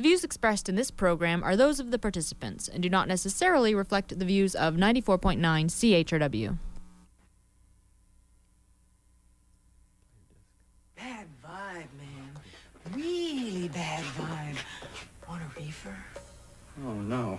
[0.00, 3.74] The views expressed in this program are those of the participants and do not necessarily
[3.74, 6.56] reflect the views of 94.9 CHRW.
[10.96, 12.32] Bad vibe, man.
[12.94, 14.56] Really bad vibe.
[15.28, 15.94] Want a reefer?
[16.86, 17.38] Oh no,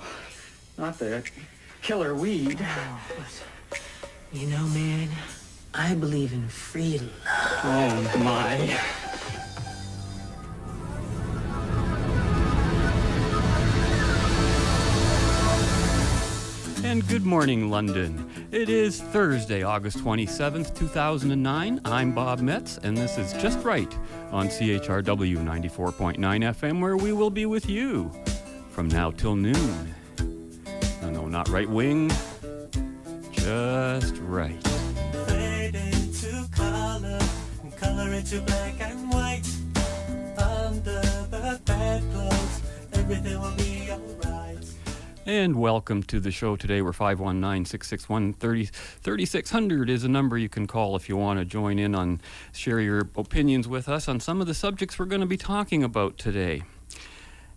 [0.78, 1.32] not that
[1.82, 2.60] killer weed.
[2.62, 3.82] Oh, but
[4.32, 5.10] you know, man,
[5.74, 7.10] I believe in free love.
[7.64, 8.80] Oh my.
[17.08, 18.48] Good morning, London.
[18.52, 21.82] It is Thursday, August 27th, 2009.
[21.86, 23.92] I'm Bob Metz, and this is Just Right
[24.32, 28.12] on CHRW 94.9 FM, where we will be with you
[28.70, 29.96] from now till noon.
[31.02, 32.10] No, no, not right wing,
[33.32, 34.62] just right.
[35.28, 37.20] Fade into color
[37.78, 39.48] color into black and white.
[40.38, 42.62] Under the bedclothes,
[42.94, 43.71] everything will be.
[45.32, 46.82] And welcome to the show today.
[46.82, 51.80] We're 519 661 3600 is a number you can call if you want to join
[51.80, 52.20] in on,
[52.52, 55.86] share your opinions with us on some of the subjects we're going to be talking
[55.86, 56.64] about today.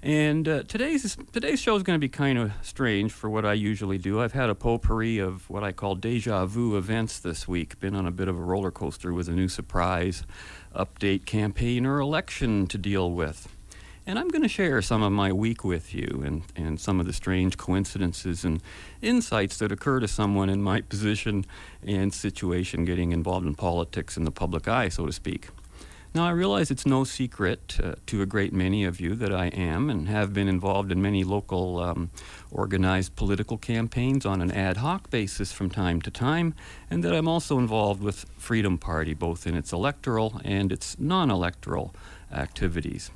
[0.05, 3.55] And uh, today's today's show is going to be kind of strange for what I
[3.55, 4.21] usually do.
[4.21, 7.81] I've had a potpourri of what I call deja vu events this week.
[7.81, 10.23] Been on a bit of a roller coaster with a new surprise
[10.77, 13.49] update campaign or election to deal with.
[14.07, 17.07] And I'm going to share some of my week with you and, and some of
[17.07, 18.61] the strange coincidences and
[19.01, 21.47] insights that occur to someone in my position
[21.83, 25.49] and situation getting involved in politics in the public eye, so to speak.
[26.15, 29.47] Now, I realize it's no secret uh, to a great many of you that I
[29.47, 32.11] am and have been involved in many local um,
[32.53, 36.55] organized political campaigns on an ad hoc basis from time to time,
[36.89, 41.33] and that I'm also involved with Freedom Party, both in its electoral and its non
[41.33, 41.93] electoral
[42.31, 43.11] activities.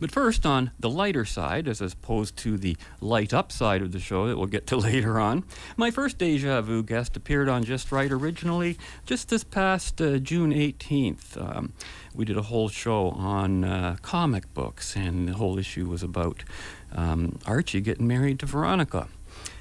[0.00, 4.00] But first, on the lighter side, as opposed to the light up side of the
[4.00, 5.44] show that we'll get to later on,
[5.76, 10.52] my first Deja Vu guest appeared on Just Right originally just this past uh, June
[10.52, 11.36] 18th.
[11.40, 11.72] Um,
[12.14, 16.44] we did a whole show on uh, comic books, and the whole issue was about
[16.92, 19.08] um, Archie getting married to Veronica.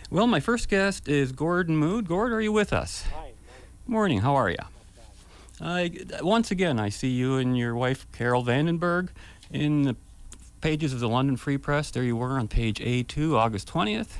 [0.10, 2.08] Well, my first guest is Gordon Mood.
[2.08, 3.04] Gord, are you with us?
[3.16, 3.32] Hi.
[3.88, 4.58] Morning, how are you?
[5.60, 5.88] Uh,
[6.22, 9.10] once again, I see you and your wife, Carol Vandenberg,
[9.52, 9.96] in the
[10.64, 11.92] pages of the London Free Press.
[11.92, 14.20] There you were on page A2, August 20th,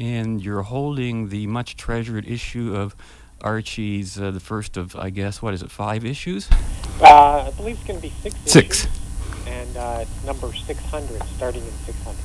[0.00, 2.96] and you're holding the much treasured issue of
[3.40, 6.48] Archie's, uh, the first of, I guess, what is it, five issues?
[7.00, 8.34] Uh, I believe it's going to be six.
[8.46, 8.84] Six.
[8.84, 12.18] issues, And uh, it's number 600, starting in 600.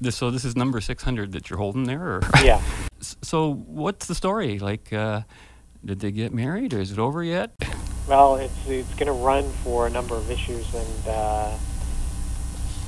[0.00, 2.00] This, so this is number 600 that you're holding there?
[2.00, 2.22] Or?
[2.42, 2.62] Yeah.
[3.00, 4.58] So what's the story?
[4.58, 5.20] Like, uh,
[5.84, 7.52] did they get married, or is it over yet?
[8.08, 11.56] Well, it's it's going to run for a number of issues, and uh,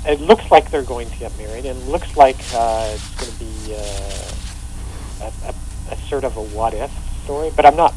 [0.06, 3.32] it looks like they're going to get married, and it looks like uh, it's going
[3.32, 5.54] to be uh, a, a,
[5.94, 6.90] a sort of a what if
[7.24, 7.50] story.
[7.54, 7.94] But I'm not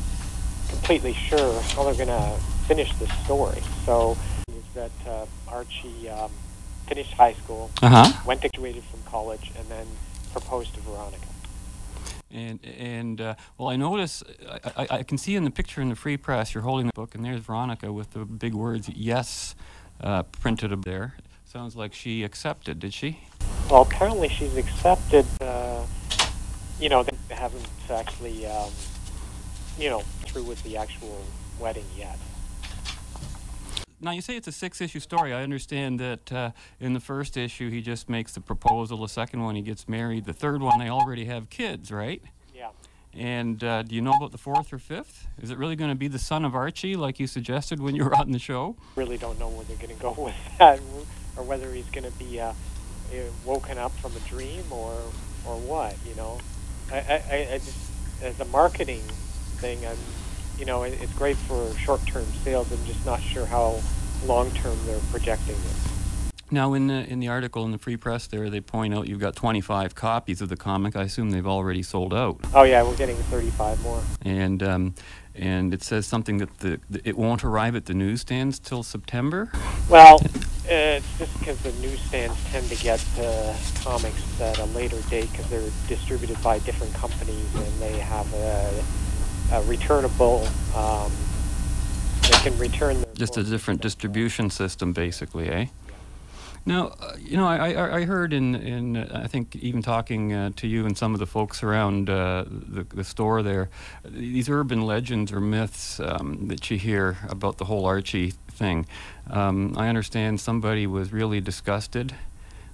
[0.69, 3.61] completely sure how they're going to finish this story.
[3.85, 4.17] So,
[4.49, 6.31] is that uh, Archie um,
[6.87, 8.21] finished high school, Uh huh.
[8.25, 9.87] went to graduated from college, and then
[10.31, 11.25] proposed to Veronica.
[12.31, 15.89] And and uh, well, I notice I, I, I can see in the picture in
[15.89, 19.55] the free press you're holding the book, and there's Veronica with the big words "Yes"
[20.01, 21.15] uh, printed up there.
[21.55, 22.79] Sounds like she accepted.
[22.79, 23.17] Did she?
[23.71, 25.25] Well, apparently she's accepted.
[25.39, 25.85] Uh,
[26.81, 28.69] you know, they haven't actually, um,
[29.79, 31.23] you know, through with the actual
[31.57, 32.19] wedding yet.
[34.01, 35.33] Now you say it's a six-issue story.
[35.33, 38.97] I understand that uh, in the first issue he just makes the proposal.
[38.97, 40.25] The second one he gets married.
[40.25, 42.21] The third one they already have kids, right?
[42.53, 42.71] Yeah.
[43.13, 45.25] And uh, do you know about the fourth or fifth?
[45.41, 48.03] Is it really going to be the son of Archie, like you suggested when you
[48.03, 48.75] were on the show?
[48.97, 50.81] Really don't know where they're going to go with that,
[51.37, 53.15] or whether he's going to be uh, uh,
[53.45, 54.93] woken up from a dream or
[55.45, 55.95] or what.
[56.07, 56.39] You know,
[56.91, 57.91] I, I, I just
[58.21, 59.01] as a marketing
[59.57, 59.97] thing, I'm,
[60.57, 62.71] you know, it, it's great for short-term sales.
[62.71, 63.79] I'm just not sure how
[64.25, 65.91] long-term they're projecting it.
[66.51, 69.19] Now, in the in the article in the Free Press, there they point out you've
[69.19, 70.95] got 25 copies of the comic.
[70.95, 72.39] I assume they've already sold out.
[72.53, 74.01] Oh yeah, we're getting 35 more.
[74.21, 74.95] And um,
[75.37, 79.51] and it says something that the, it won't arrive at the newsstands till September.
[79.89, 80.21] Well,
[80.65, 85.49] it's just because the newsstands tend to get uh, comics at a later date because
[85.49, 88.83] they're distributed by different companies and they have a,
[89.53, 90.47] a returnable.
[90.75, 91.11] Um,
[92.23, 95.67] they can return Just a different distribution system, basically, eh?
[96.67, 100.49] Now, uh, you know, I, I, heard in, in uh, I think even talking uh,
[100.55, 103.69] to you and some of the folks around uh, the, the store there,
[104.03, 108.87] these urban legends or myths um, that you hear about the whole Archie thing.
[109.29, 112.15] Um, I understand somebody was really disgusted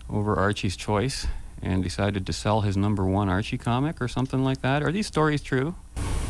[0.10, 1.28] over Archie's choice
[1.62, 4.84] and decided to sell his number one Archie comic or something like that.
[4.84, 5.76] Are these stories true?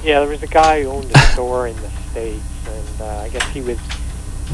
[0.04, 3.30] Yeah, there was a guy who owned a store in the states, and uh, I
[3.30, 3.80] guess he was.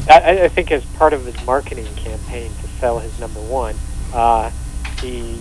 [0.08, 3.74] I, I think as part of his marketing campaign to sell his number one,
[4.12, 4.50] uh,
[5.00, 5.38] he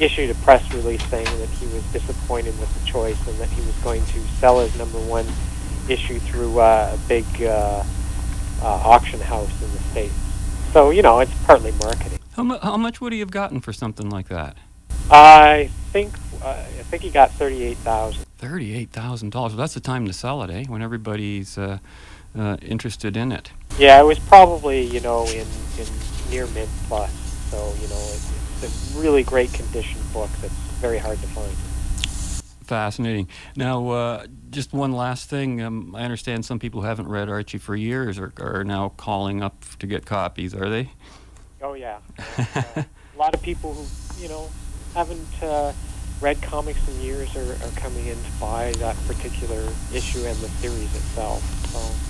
[0.00, 3.60] issued a press release saying that he was disappointed with the choice and that he
[3.62, 5.26] was going to sell his number one
[5.88, 7.82] issue through uh, a big uh,
[8.62, 10.14] uh, auction house in the states.
[10.72, 12.18] So you know, it's partly marketing.
[12.32, 14.56] How, mu- how much would he have gotten for something like that?
[15.10, 18.24] I think uh, I think he got thirty-eight thousand.
[18.38, 19.52] Thirty-eight thousand dollars.
[19.52, 20.64] Well, that's the time to sell it, eh?
[20.68, 21.78] When everybody's uh,
[22.38, 23.50] uh, interested in it.
[23.78, 25.46] Yeah, it was probably you know in
[25.78, 25.86] in
[26.30, 27.10] near mint plus.
[27.50, 28.20] So you know it,
[28.62, 31.56] it's a really great condition book that's very hard to find.
[32.64, 33.28] Fascinating.
[33.56, 35.62] Now, uh, just one last thing.
[35.62, 39.42] Um, I understand some people who haven't read Archie for years are, are now calling
[39.42, 40.54] up to get copies.
[40.54, 40.90] Are they?
[41.62, 44.48] Oh yeah, uh, a lot of people who you know
[44.94, 45.72] haven't uh,
[46.20, 49.62] read comics in years are, are coming in to buy that particular
[49.94, 51.42] issue and the series itself.
[51.72, 52.07] So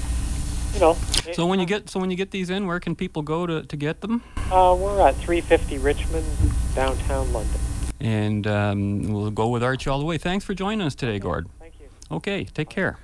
[0.74, 0.94] you know.
[1.32, 3.62] So when you get so when you get these in, where can people go to,
[3.62, 4.22] to get them?
[4.50, 6.26] uh, we're at 350 Richmond,
[6.74, 7.60] downtown London.
[8.00, 10.18] And um, we'll go with Archie all the way.
[10.18, 11.48] Thanks for joining us today, Gord.
[11.58, 11.88] Thank you.
[12.10, 12.98] Okay, take care.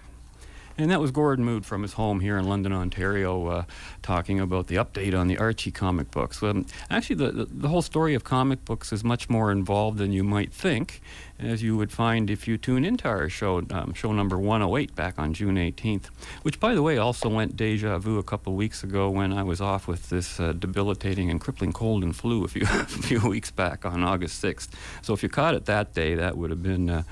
[0.76, 3.64] And that was Gordon Mood from his home here in London, Ontario, uh,
[4.02, 6.42] talking about the update on the Archie comic books.
[6.42, 10.10] Um, actually, the, the, the whole story of comic books is much more involved than
[10.10, 11.00] you might think,
[11.44, 15.18] as you would find if you tune into our show, um, show number 108, back
[15.18, 16.06] on June 18th,
[16.42, 19.60] which, by the way, also went deja vu a couple weeks ago when I was
[19.60, 23.50] off with this uh, debilitating and crippling cold and flu a few, a few weeks
[23.50, 24.68] back on August 6th.
[25.02, 27.02] So if you caught it that day, that would have been, uh,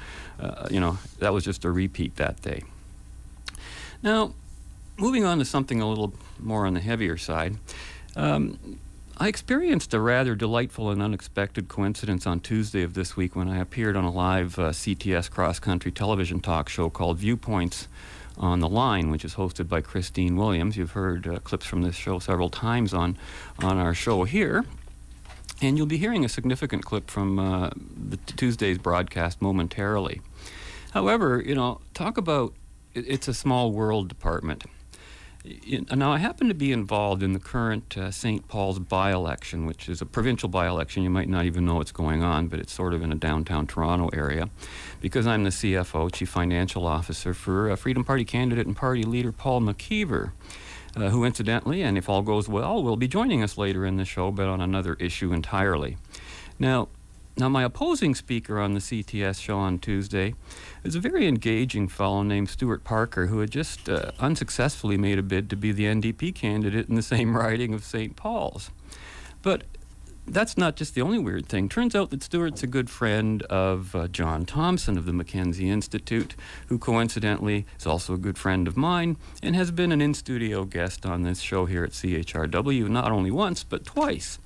[0.40, 2.62] uh, you know, that was just a repeat that day.
[4.02, 4.34] Now,
[4.99, 7.56] moving on to something a little more on the heavier side,
[8.17, 8.79] um,
[9.19, 13.59] I experienced a rather delightful and unexpected coincidence on Tuesday of this week when I
[13.61, 17.88] appeared on a live uh, CTS cross country television talk show called Viewpoints
[18.38, 20.76] on the Line, which is hosted by Christine Williams.
[20.76, 23.17] You've heard uh, clips from this show several times on,
[23.61, 24.64] on our show here.
[25.61, 30.20] And you'll be hearing a significant clip from uh, the t- Tuesday's broadcast momentarily.
[30.93, 32.55] However, you know, talk about
[32.94, 34.65] it- it's a small world department.
[35.44, 38.46] Now, I happen to be involved in the current uh, St.
[38.46, 41.03] Paul's by election, which is a provincial by election.
[41.03, 43.67] You might not even know what's going on, but it's sort of in a downtown
[43.67, 44.51] Toronto area.
[45.01, 49.32] Because I'm the CFO, Chief Financial Officer, for uh, Freedom Party candidate and party leader
[49.32, 50.31] Paul McKeever,
[50.94, 54.05] uh, who incidentally, and if all goes well, will be joining us later in the
[54.05, 55.96] show, but on another issue entirely.
[56.61, 56.89] Now,
[57.36, 60.34] now, my opposing speaker on the CTS show on Tuesday
[60.84, 65.22] is a very engaging fellow named Stuart Parker, who had just uh, unsuccessfully made a
[65.22, 68.17] bid to be the NDP candidate in the same riding of St.
[68.17, 68.70] Paul's.
[69.41, 69.65] But
[70.27, 71.70] that's not just the only weird thing.
[71.70, 76.36] Turns out that Stuart's a good friend of uh, John Thompson of the Mackenzie Institute,
[76.69, 80.65] who coincidentally is also a good friend of mine and has been an in studio
[80.65, 84.39] guest on this show here at CHRW not only once, but twice.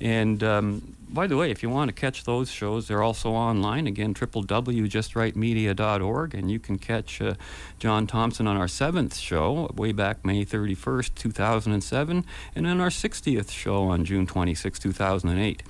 [0.00, 3.86] And um, by the way, if you want to catch those shows, they're also online.
[3.86, 6.34] Again, www.justrightmedia.org.
[6.34, 7.34] And you can catch uh,
[7.78, 13.50] John Thompson on our seventh show, way back May 31st, 2007, and then our 60th
[13.50, 15.62] show on June 26, 2008.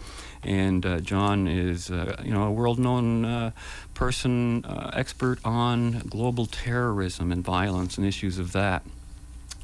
[0.44, 3.50] And uh, John is, uh, you know, a world-known uh,
[3.94, 8.84] person, uh, expert on global terrorism and violence and issues of that.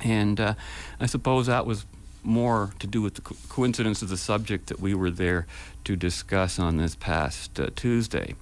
[0.03, 0.55] And uh,
[1.01, 1.85] I suppose that was
[2.23, 5.47] more to do with the co- coincidence of the subject that we were there
[5.85, 8.35] to discuss on this past uh, Tuesday.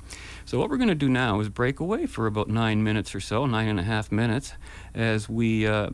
[0.47, 3.21] So what we're going to do now is break away for about nine minutes or
[3.21, 4.53] so, nine and a half minutes,
[4.95, 5.91] as we uh,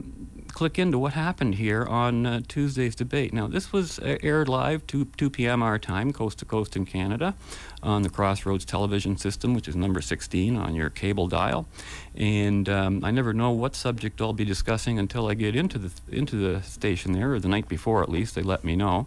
[0.48, 3.32] click into what happened here on uh, Tuesday's debate.
[3.32, 5.62] Now, this was uh, aired live 2, 2 p.m.
[5.62, 7.34] our time, coast to coast in Canada,
[7.82, 11.66] on the Crossroads television system, which is number 16 on your cable dial.
[12.14, 15.90] And um, I never know what subject I'll be discussing until I get into the
[16.10, 18.34] into the station there, or the night before at least.
[18.34, 19.06] They let me know.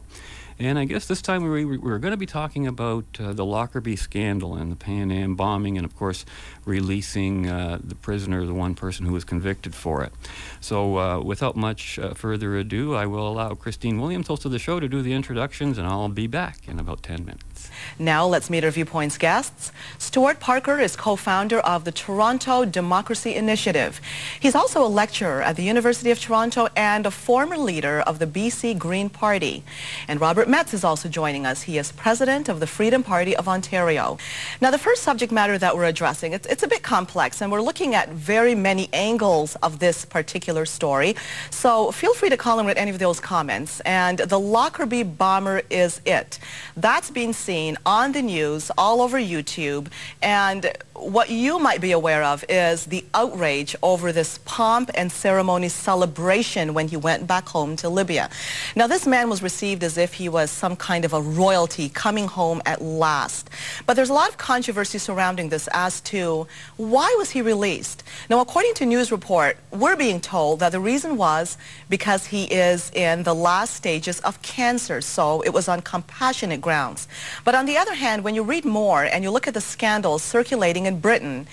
[0.58, 3.44] And I guess this time we, we we're going to be talking about uh, the
[3.44, 6.26] Lockerbie scandal and the Pan Am bombing, and of course,
[6.66, 10.12] releasing uh, the prisoner, the one person who was convicted for it.
[10.60, 14.60] So, uh, without much uh, further ado, I will allow Christine Williams, host of the
[14.60, 17.70] show, to do the introductions, and I'll be back in about 10 minutes.
[18.00, 19.72] Now let's meet our Viewpoints guests.
[19.98, 24.02] Stuart Parker is co-founder of the Toronto Democracy Initiative.
[24.40, 28.28] He's also a lecturer at the University of Toronto and a former leader of the
[28.28, 29.64] BC Green Party.
[30.08, 31.64] And Robert Metz is also joining us.
[31.64, 34.18] He is president of the Freedom Party of Ontario.
[34.62, 37.62] Now the first subject matter that we're addressing, it's, it's a bit complex and we're
[37.62, 41.16] looking at very many angles of this particular story.
[41.50, 43.80] So feel free to call in with any of those comments.
[43.82, 46.40] And the Lockerbie bomber is it.
[46.78, 49.88] That's being seen on the news all over YouTube.
[50.22, 55.68] And what you might be aware of is the outrage over this pomp and ceremony
[55.68, 58.30] celebration when he went back home to Libya.
[58.76, 62.28] Now, this man was received as if he was some kind of a royalty coming
[62.28, 63.50] home at last.
[63.86, 66.48] But there's a lot of controversy surrounding this as to
[66.78, 68.04] why was he released?
[68.30, 71.58] Now, according to news report, we're being told that the reason was
[71.90, 77.08] because he is in the last stages of cancer, so it was on compassionate grounds.
[77.44, 80.24] But on the other hand, when you read more and you look at the scandals
[80.24, 81.48] circulating in Britain,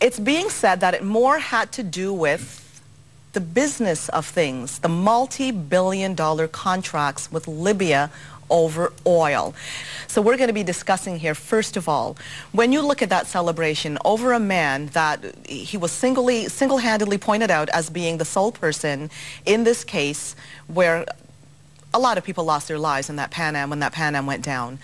[0.00, 2.56] it's being said that it more had to do with
[3.32, 8.10] the business of things, the multi-billion dollar contracts with Libya
[8.50, 9.54] over oil.
[10.08, 12.16] So we're going to be discussing here, first of all,
[12.50, 17.50] when you look at that celebration over a man that he was singly, single-handedly pointed
[17.50, 19.10] out as being the sole person
[19.46, 20.34] in this case
[20.66, 21.06] where
[21.94, 24.26] a lot of people lost their lives in that Pan Am when that Pan Am
[24.26, 24.78] went down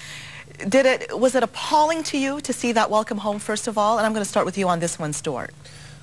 [0.69, 3.99] did it was it appalling to you to see that welcome home first of all
[3.99, 5.53] and i'm going to start with you on this one stuart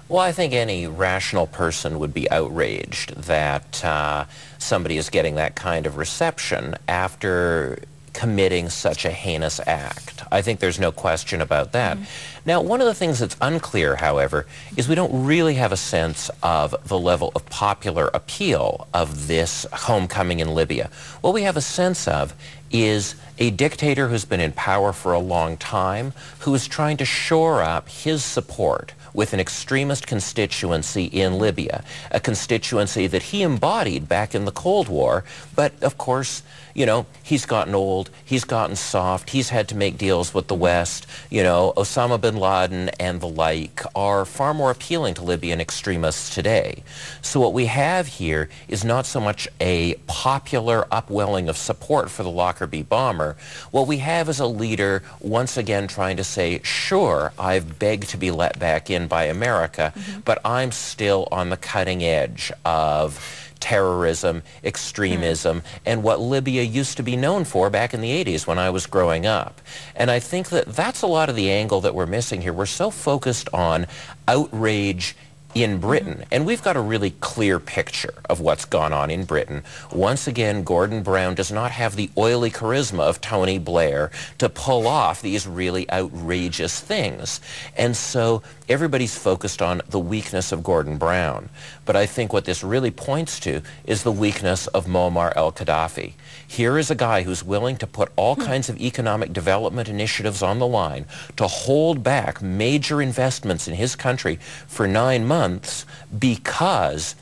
[0.09, 4.25] well i think any rational person would be outraged that uh,
[4.57, 7.79] somebody is getting that kind of reception after
[8.13, 10.23] committing such a heinous act.
[10.31, 11.97] I think there's no question about that.
[11.97, 12.39] Mm-hmm.
[12.45, 14.45] Now, one of the things that's unclear, however,
[14.77, 19.65] is we don't really have a sense of the level of popular appeal of this
[19.73, 20.89] homecoming in Libya.
[21.21, 22.33] What we have a sense of
[22.73, 27.05] is a dictator who's been in power for a long time, who is trying to
[27.05, 34.09] shore up his support with an extremist constituency in Libya, a constituency that he embodied
[34.09, 35.23] back in the Cold War,
[35.55, 36.41] but of course
[36.73, 40.55] you know, he's gotten old, he's gotten soft, he's had to make deals with the
[40.55, 41.07] West.
[41.29, 46.33] You know, Osama bin Laden and the like are far more appealing to Libyan extremists
[46.33, 46.83] today.
[47.21, 52.23] So what we have here is not so much a popular upwelling of support for
[52.23, 53.35] the Lockerbie bomber.
[53.71, 58.17] What we have is a leader once again trying to say, sure, I've begged to
[58.17, 60.21] be let back in by America, mm-hmm.
[60.21, 65.65] but I'm still on the cutting edge of terrorism, extremism, mm.
[65.85, 68.85] and what Libya used to be known for back in the 80s when I was
[68.85, 69.61] growing up.
[69.95, 72.51] And I think that that's a lot of the angle that we're missing here.
[72.51, 73.87] We're so focused on
[74.27, 75.15] outrage
[75.55, 76.23] in Britain.
[76.31, 79.63] And we've got a really clear picture of what's gone on in Britain.
[79.91, 84.87] Once again, Gordon Brown does not have the oily charisma of Tony Blair to pull
[84.87, 87.39] off these really outrageous things.
[87.77, 91.49] And so everybody's focused on the weakness of Gordon Brown.
[91.85, 96.13] But I think what this really points to is the weakness of Muammar el-Gaddafi.
[96.53, 98.43] Here is a guy who's willing to put all hmm.
[98.43, 103.95] kinds of economic development initiatives on the line to hold back major investments in his
[103.95, 104.35] country
[104.67, 105.83] for nine months
[106.19, 107.15] because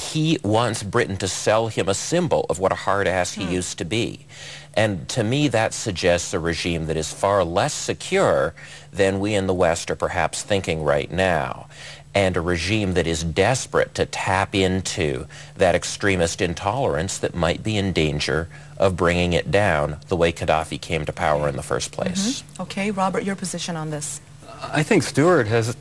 [0.00, 3.52] he wants Britain to sell him a symbol of what a hard ass he hmm.
[3.52, 4.24] used to be.
[4.72, 8.54] And to me, that suggests a regime that is far less secure
[8.90, 11.66] than we in the West are perhaps thinking right now
[12.14, 17.76] and a regime that is desperate to tap into that extremist intolerance that might be
[17.76, 21.92] in danger of bringing it down the way Gaddafi came to power in the first
[21.92, 22.42] place.
[22.42, 22.62] Mm-hmm.
[22.62, 24.20] Okay, Robert, your position on this?
[24.62, 25.76] I think Stuart has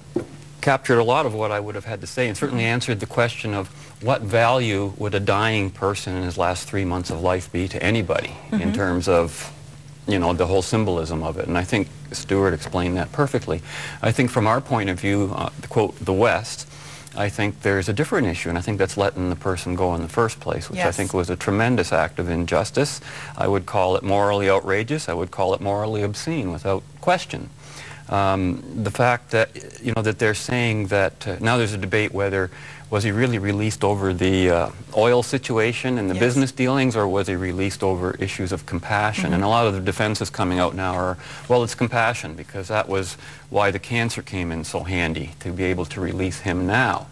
[0.62, 2.74] captured a lot of what I would have had to say and certainly mm-hmm.
[2.74, 3.68] answered the question of
[4.02, 7.84] what value would a dying person in his last three months of life be to
[7.84, 8.62] anybody mm-hmm.
[8.62, 9.52] in terms of
[10.08, 11.48] you know, the whole symbolism of it.
[11.48, 13.62] And I think Stuart explained that perfectly.
[14.02, 16.68] I think from our point of view, uh, quote, the West,
[17.16, 20.02] I think there's a different issue, and I think that's letting the person go in
[20.02, 20.88] the first place, which yes.
[20.88, 23.02] I think was a tremendous act of injustice.
[23.38, 25.08] I would call it morally outrageous.
[25.08, 27.50] I would call it morally obscene without question.
[28.10, 32.14] Um, the fact that, you know, that they're saying that uh, now there's a debate
[32.14, 32.50] whether
[32.90, 36.22] was he really released over the uh, oil situation and the Yes.
[36.24, 39.34] business dealings, or was he released over issues of compassion?
[39.34, 41.18] And a lot of the defenses coming out now are,
[41.50, 43.18] well, it's compassion because that was
[43.50, 47.08] why the cancer came in so handy to be able to release him now.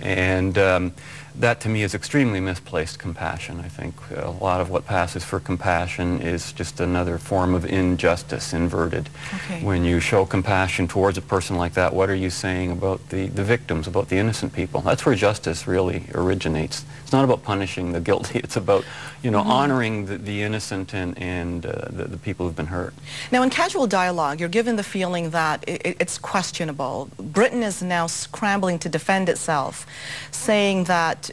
[0.00, 0.92] And um,
[1.36, 3.60] that to me is extremely misplaced compassion.
[3.60, 8.52] I think a lot of what passes for compassion is just another form of injustice
[8.52, 9.08] inverted.
[9.34, 9.62] Okay.
[9.62, 13.28] When you show compassion towards a person like that, what are you saying about the,
[13.28, 14.80] the victims, about the innocent people?
[14.82, 16.84] That's where justice really originates.
[17.12, 18.38] It's not about punishing the guilty.
[18.44, 18.86] It's about,
[19.22, 22.94] you know, honoring the, the innocent and, and uh, the, the people who've been hurt.
[23.30, 27.10] Now, in casual dialogue, you're given the feeling that i i- it's questionable.
[27.38, 29.86] Britain is now scrambling to defend itself,
[30.30, 31.30] saying that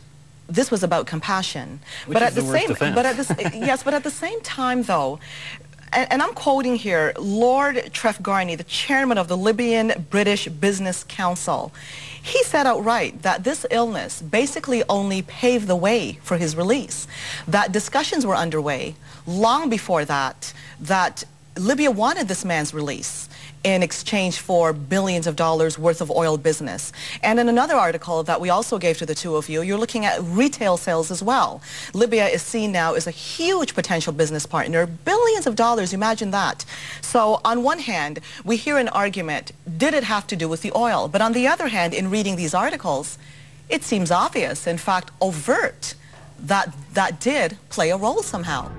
[0.50, 1.80] this was about compassion.
[2.08, 2.96] Which but at the, the same, defense.
[2.96, 3.26] but at the,
[3.70, 5.18] yes, but at the same time, though,
[5.94, 11.72] and, and I'm quoting here Lord Trefgarne, the chairman of the Libyan British Business Council.
[12.22, 17.08] He said outright that this illness basically only paved the way for his release.
[17.48, 21.24] That discussions were underway long before that, that
[21.58, 23.29] Libya wanted this man's release
[23.64, 26.94] in exchange for billions of dollars worth of oil business.
[27.22, 30.06] And in another article that we also gave to the two of you, you're looking
[30.06, 31.62] at retail sales as well.
[31.94, 36.64] Libya is seen now as a huge potential business partner, billions of dollars, imagine that.
[37.02, 40.72] So on one hand, we hear an argument, did it have to do with the
[40.76, 41.08] oil?
[41.08, 43.18] But on the other hand, in reading these articles,
[43.68, 45.96] it seems obvious, in fact, overt,
[46.40, 48.72] that that did play a role somehow.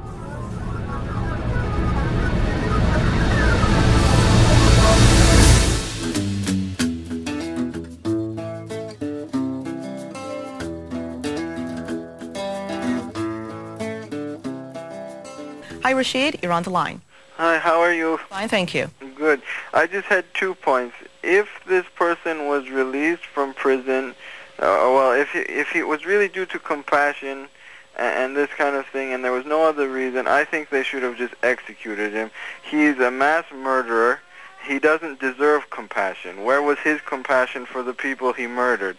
[15.83, 16.41] Hi, Rashid.
[16.43, 17.01] You're on the line.
[17.37, 18.19] Hi, how are you?
[18.29, 18.91] Fine, thank you.
[19.17, 19.41] Good.
[19.73, 20.95] I just had two points.
[21.23, 24.11] If this person was released from prison,
[24.59, 27.49] uh, well, if he, if he was really due to compassion
[27.97, 30.83] and, and this kind of thing, and there was no other reason, I think they
[30.83, 32.31] should have just executed him.
[32.63, 34.21] He's a mass murderer.
[34.63, 36.45] He doesn't deserve compassion.
[36.45, 38.99] Where was his compassion for the people he murdered?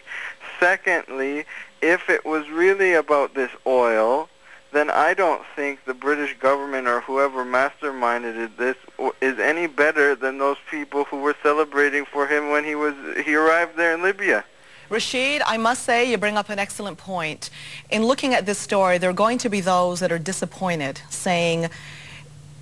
[0.58, 1.44] Secondly,
[1.80, 4.28] if it was really about this oil,
[4.72, 8.76] then I don't think the British government or whoever masterminded this
[9.20, 13.34] is any better than those people who were celebrating for him when he was he
[13.34, 14.44] arrived there in Libya.
[14.88, 17.48] Rashid, I must say you bring up an excellent point.
[17.90, 21.70] In looking at this story, there are going to be those that are disappointed, saying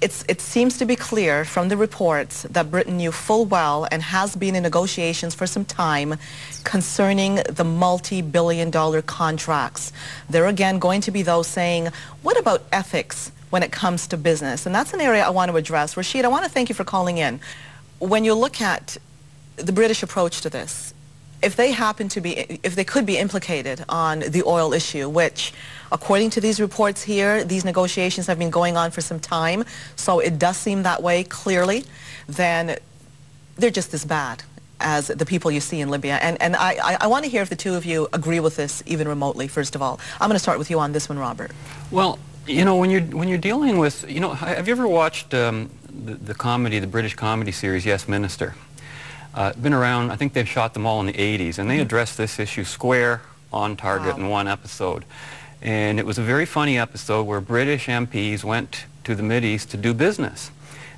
[0.02, 4.34] it seems to be clear from the reports that Britain knew full well and has
[4.34, 6.14] been in negotiations for some time
[6.64, 9.92] concerning the multi-billion dollar contracts.
[10.28, 11.88] There are again going to be those saying,
[12.22, 14.64] what about ethics when it comes to business?
[14.64, 15.96] And that's an area I want to address.
[15.96, 17.40] Rashid, I want to thank you for calling in.
[17.98, 18.96] When you look at
[19.56, 20.94] the British approach to this,
[21.42, 25.53] if they happen to be, if they could be implicated on the oil issue, which
[25.92, 29.64] according to these reports here, these negotiations have been going on for some time,
[29.96, 31.85] so it does seem that way clearly,
[32.29, 32.76] then
[33.57, 34.42] they're just as bad
[34.81, 36.16] as the people you see in Libya.
[36.22, 38.57] And, and I, I, I want to hear if the two of you agree with
[38.57, 40.00] this even remotely, first of all.
[40.20, 41.50] I'm going to start with you on this one, Robert.
[41.90, 45.35] Well, you know, when you're when you're dealing with, you know, have you ever watched
[45.35, 45.70] um,
[46.05, 48.55] the, the comedy, the British comedy series Yes Minister?
[49.35, 50.11] Uh, been around.
[50.11, 53.23] I think they've shot them all in the 80s, and they addressed this issue square
[53.53, 54.25] on target Wow.
[54.25, 55.05] in one episode.
[55.62, 59.77] And it was a very funny episode where British MPs went to the Mideast to
[59.77, 60.51] do business.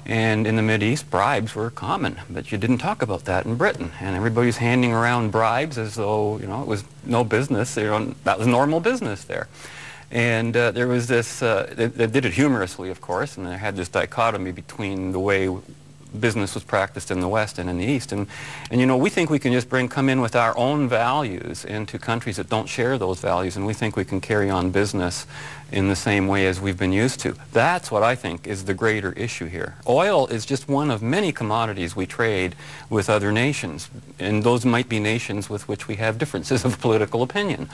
[0.06, 3.92] And in the Mideast, bribes were common, but you didn't talk about that in Britain.
[4.00, 7.76] And everybody's handing around bribes as though, you know, it was no business.
[7.76, 9.46] You know, that was normal business there.
[10.10, 13.56] And uh, there was this, uh, they, they did it humorously, of course, and they
[13.56, 15.48] had this dichotomy between the way
[16.20, 18.12] business was practiced in the West and in the East.
[18.12, 18.26] And,
[18.70, 21.64] and you know, we think we can just bring, come in with our own values
[21.64, 25.26] into countries that don't share those values, and we think we can carry on business
[25.72, 27.34] in the same way as we've been used to.
[27.52, 29.74] That's what I think is the greater issue here.
[29.88, 32.54] Oil is just one of many commodities we trade
[32.90, 37.22] with other nations, and those might be nations with which we have differences of political
[37.22, 37.68] opinion.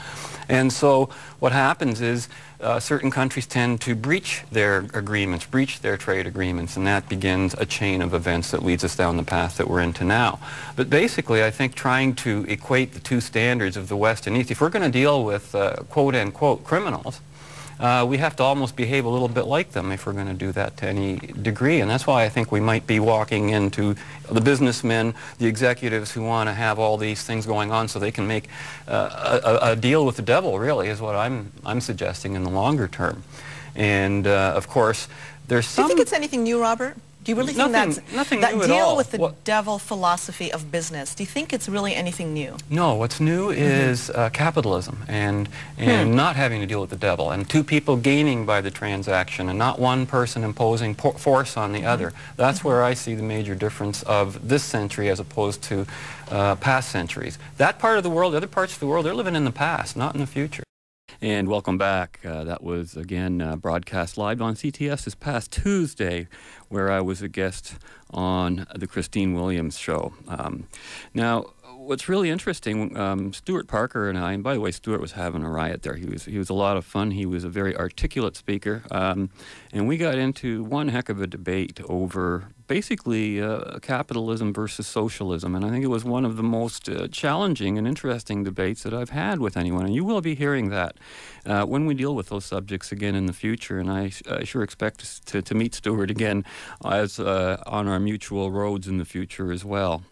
[0.49, 2.29] And so what happens is
[2.61, 7.55] uh, certain countries tend to breach their agreements, breach their trade agreements, and that begins
[7.55, 10.39] a chain of events that leads us down the path that we're into now.
[10.75, 14.51] But basically, I think trying to equate the two standards of the West and East,
[14.51, 17.21] if we're going to deal with uh, quote-unquote criminals,
[17.81, 20.35] uh, we have to almost behave a little bit like them if we're going to
[20.35, 21.81] do that to any degree.
[21.81, 23.95] And that's why I think we might be walking into
[24.31, 28.13] the businessmen, the executives who want to have all these things going on so they
[28.13, 28.49] can make
[28.87, 32.51] uh, a, a deal with the devil, really, is what I'm, I'm suggesting in the
[32.51, 33.23] longer term.
[33.75, 35.09] And, uh, of course,
[35.47, 35.85] there's some...
[35.85, 36.97] Do you think it's anything new, Robert?
[37.29, 38.97] Do you really Nothing- think that's nothing that new at deal all.
[38.97, 41.15] with the What- devil philosophy of business?
[41.15, 42.57] Do you think it's really anything new?
[42.71, 47.31] No, what's new is uh, capitalism and and not having to deal with the devil,
[47.31, 51.73] and two people gaining by the transaction, and not one person imposing po- force on
[51.73, 52.15] the other.
[52.39, 55.87] That's where I see the major difference of this century as opposed to
[56.31, 57.37] uh, past centuries.
[57.59, 59.53] That part of the world, the other parts of the world, they're living in the
[59.53, 60.63] past, not in the future.
[61.21, 62.21] And welcome back.
[62.25, 66.29] Uh, that was again uh, broadcast live on CTS this past Tuesday,
[66.69, 67.75] where I was a guest
[68.11, 70.15] on the Christine Williams show.
[70.29, 70.69] Um,
[71.15, 75.13] now, what's really interesting, um, Stuart Parker and I, and by the way, Stuart was
[75.13, 75.95] having a riot there.
[75.95, 77.11] He was he was a lot of fun.
[77.11, 79.31] He was a very articulate speaker, um,
[79.73, 85.57] and we got into one heck of a debate over basically uh, capitalism versus socialism.
[85.57, 88.95] And I think it was one of the most uh, challenging and interesting debates that
[88.95, 89.87] I've had with anyone.
[89.87, 90.97] And you will be hearing that
[91.45, 93.81] uh, when we deal with those subjects again in the future.
[93.81, 96.45] And I, I sure expect to, to meet Stuart again
[96.85, 100.03] as uh, on our mutual roads in the future as well.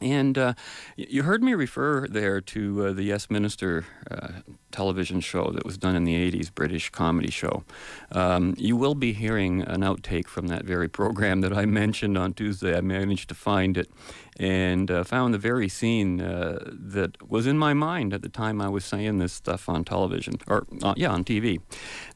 [0.00, 0.54] And uh,
[0.96, 4.28] you heard me refer there to uh, the Yes Minister uh,
[4.72, 7.62] television show that was done in the 80s, British comedy show.
[8.10, 12.34] Um, you will be hearing an outtake from that very program that I mentioned on
[12.34, 12.76] Tuesday.
[12.76, 13.88] I managed to find it
[14.36, 18.60] and uh, found the very scene uh, that was in my mind at the time
[18.60, 21.60] I was saying this stuff on television, or uh, yeah, on TV.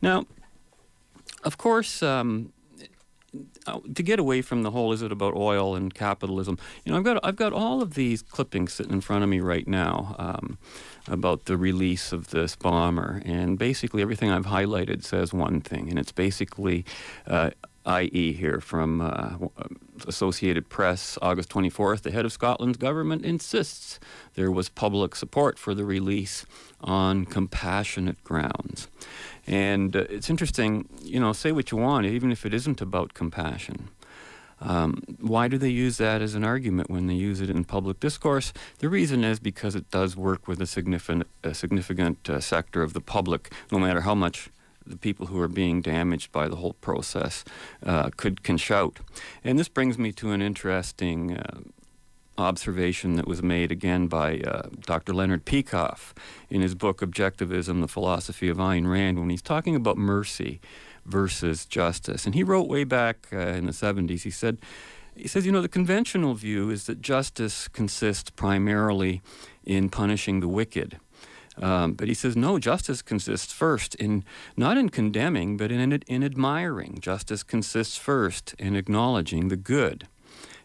[0.03, 0.27] Now,
[1.45, 2.53] of course, um,
[3.69, 6.99] uh, to get away from the whole is it about oil and capitalism you know
[6.99, 10.17] i've got i've got all of these clippings sitting in front of me right now
[10.19, 10.59] um,
[11.07, 15.99] about the release of this bomber and basically everything i've highlighted says one thing and
[15.99, 16.85] it's basically
[17.27, 17.51] uh,
[17.89, 19.37] IE here from uh,
[20.07, 22.03] Associated Press, August 24th.
[22.03, 23.99] The head of Scotland's government insists
[24.35, 26.45] there was public support for the release
[26.81, 28.89] on compassionate grounds.
[29.49, 33.15] And uh, it's interesting, you know, say what you want, even if it isn't about
[33.15, 33.89] compassion.
[34.61, 37.99] Um, why do they use that as an argument when they use it in public
[38.01, 38.53] discourse?
[38.81, 42.93] The reason is because it does work with a significant, a significant uh, sector of
[42.93, 44.51] the public, no matter how much
[44.85, 47.45] the people who are being damaged by the whole process
[47.87, 48.99] uh, could can shout.
[49.45, 51.61] And this brings me to an interesting uh,
[52.39, 55.13] observation that was made again by uh, Dr.
[55.13, 56.13] Leonard Peikoff
[56.49, 60.61] in his book Objectivism, the Philosophy of Ayn Rand, when he's talking about mercy
[61.05, 62.27] versus justice.
[62.27, 64.59] And he wrote way back uh, in the 70s, he said,
[65.17, 69.21] he says, you know, the conventional view is that justice consists primarily
[69.65, 71.01] in punishing the wicked.
[71.61, 74.25] Um, but he says, no, justice consists first in
[74.57, 76.99] not in condemning, but in, in admiring.
[77.01, 80.07] Justice consists first in acknowledging the good.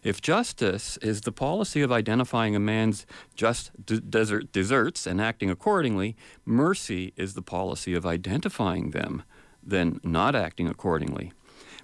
[0.04, 5.48] If justice is the policy of identifying a man's just d- desert deserts and acting
[5.48, 6.14] accordingly,
[6.44, 9.22] mercy is the policy of identifying them,
[9.62, 11.32] then not acting accordingly.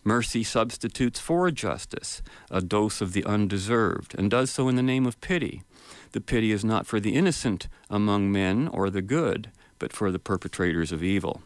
[0.04, 5.06] Mercy substitutes for justice a dose of the undeserved and does so in the name
[5.06, 5.62] of pity.
[6.12, 10.18] The pity is not for the innocent among men or the good, but for the
[10.18, 11.42] perpetrators of evil.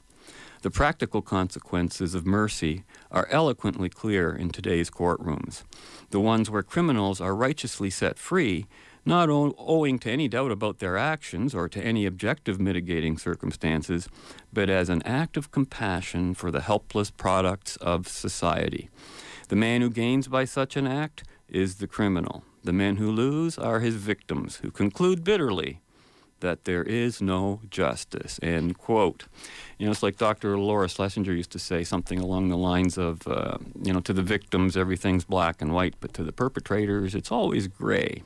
[0.62, 2.84] The practical consequences of mercy
[3.14, 5.62] are eloquently clear in today's courtrooms.
[6.10, 8.66] The ones where criminals are righteously set free,
[9.06, 14.08] not o- owing to any doubt about their actions or to any objective mitigating circumstances,
[14.52, 18.90] but as an act of compassion for the helpless products of society.
[19.48, 22.42] The man who gains by such an act is the criminal.
[22.64, 25.80] The men who lose are his victims, who conclude bitterly
[26.44, 28.38] that there is no justice.
[28.42, 29.24] End quote.
[29.78, 30.58] You know, it's like Dr.
[30.58, 34.22] Laura Schlesinger used to say something along the lines of, uh, you know, to the
[34.22, 38.22] victims, everything's black and white, but to the perpetrators, it's always gray.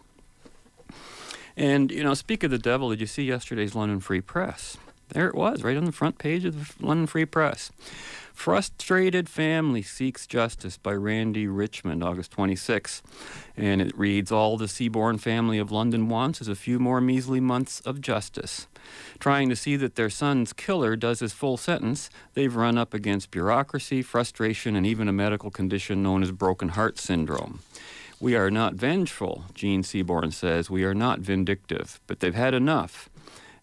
[1.56, 4.76] And, you know, speak of the devil, did you see yesterday's London Free Press?
[5.10, 7.70] There it was, right on the front page of the London Free Press.
[8.38, 13.02] Frustrated Family Seeks Justice by Randy Richmond, August 26.
[13.56, 17.40] And it reads All the Seaborn family of London wants is a few more measly
[17.40, 18.68] months of justice.
[19.18, 23.32] Trying to see that their son's killer does his full sentence, they've run up against
[23.32, 27.58] bureaucracy, frustration, and even a medical condition known as broken heart syndrome.
[28.20, 30.70] We are not vengeful, Gene Seaborn says.
[30.70, 33.10] We are not vindictive, but they've had enough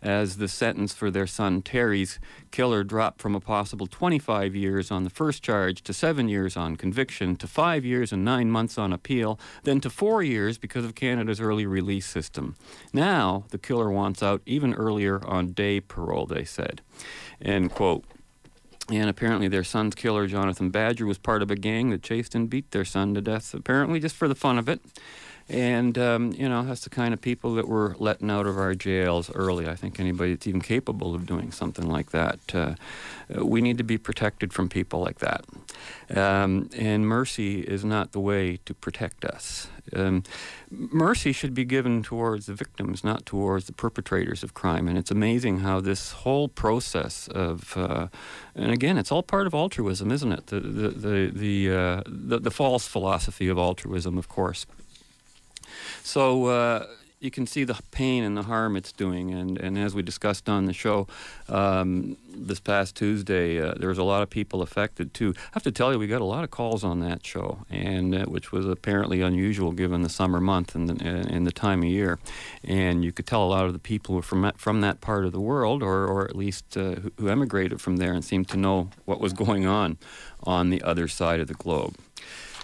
[0.05, 2.19] as the sentence for their son Terry's
[2.51, 6.75] killer dropped from a possible 25 years on the first charge to seven years on
[6.75, 10.93] conviction to five years and nine months on appeal, then to four years because of
[10.93, 12.55] Canada's early release system.
[12.93, 16.81] Now, the killer wants out even earlier on day parole, they said.
[17.41, 18.05] End quote.
[18.91, 22.47] And apparently, their son's killer, Jonathan Badger, was part of a gang that chased and
[22.47, 24.79] beat their son to death, apparently just for the fun of it.
[25.47, 28.73] And, um, you know, that's the kind of people that we're letting out of our
[28.73, 29.67] jails early.
[29.67, 32.73] I think anybody that's even capable of doing something like that, uh,
[33.29, 35.45] we need to be protected from people like that.
[36.09, 39.67] Um, and mercy is not the way to protect us.
[39.95, 40.23] Um,
[40.71, 44.87] mercy should be given towards the victims, not towards the perpetrators of crime.
[44.87, 48.07] And it's amazing how this whole process of, uh,
[48.55, 50.47] and again, it's all part of altruism, isn't it?
[50.47, 54.65] The the the the, uh, the, the false philosophy of altruism, of course.
[56.03, 56.87] So uh,
[57.19, 59.33] you can see the pain and the harm it's doing.
[59.33, 61.07] And, and as we discussed on the show
[61.49, 65.33] um, this past Tuesday, uh, there was a lot of people affected too.
[65.37, 68.13] I have to tell you, we got a lot of calls on that show, and
[68.13, 71.89] uh, which was apparently unusual given the summer month and the, and the time of
[71.89, 72.19] year.
[72.63, 75.31] And you could tell a lot of the people were from from that part of
[75.31, 78.89] the world, or or at least uh, who emigrated from there and seemed to know
[79.05, 79.97] what was going on
[80.43, 81.95] on the other side of the globe.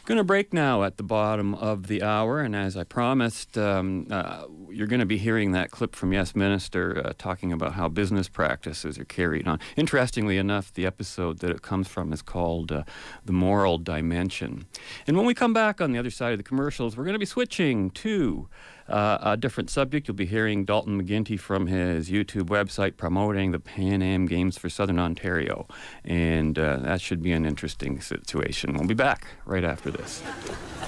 [0.03, 4.07] Going to break now at the bottom of the hour, and as I promised, um,
[4.09, 7.87] uh, you're going to be hearing that clip from Yes Minister uh, talking about how
[7.87, 9.59] business practices are carried on.
[9.75, 12.83] Interestingly enough, the episode that it comes from is called uh,
[13.25, 14.65] The Moral Dimension.
[15.05, 17.19] And when we come back on the other side of the commercials, we're going to
[17.19, 18.49] be switching to
[18.91, 20.07] uh, a different subject.
[20.07, 24.69] You'll be hearing Dalton McGuinty from his YouTube website promoting the Pan Am Games for
[24.69, 25.67] Southern Ontario.
[26.03, 28.73] And uh, that should be an interesting situation.
[28.73, 30.21] We'll be back right after this.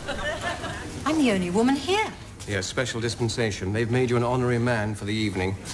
[1.05, 2.05] I'm the only woman here.
[2.47, 3.71] Yes, special dispensation.
[3.71, 5.55] They've made you an honorary man for the evening.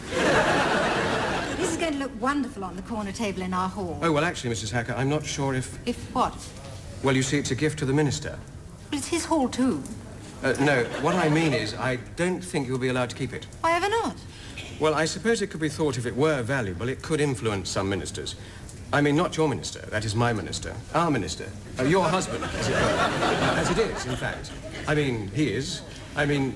[1.60, 4.00] This is going to look wonderful on the corner table in our hall.
[4.02, 4.72] Oh, well, actually, Mrs.
[4.72, 5.78] Hacker, I'm not sure if...
[5.86, 6.34] If what?
[7.04, 8.40] Well, you see, it's a gift to the minister.
[8.90, 9.84] But it's his hall, too.
[10.42, 13.46] Uh, no, what I mean is, I don't think you'll be allowed to keep it.
[13.60, 14.16] Why ever not?
[14.80, 17.90] Well, I suppose it could be thought if it were valuable, it could influence some
[17.90, 18.36] ministers.
[18.94, 19.82] I mean, not your minister.
[19.92, 20.74] That is my minister.
[20.96, 21.50] Our minister.
[21.78, 22.78] Uh, your husband, as it were.
[22.78, 24.52] Uh, as it is, in fact.
[24.88, 25.82] I mean, he is.
[26.16, 26.56] I mean,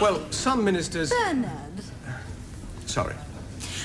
[0.00, 1.10] well, some ministers...
[1.10, 1.50] Bernard.
[2.86, 3.14] Sorry.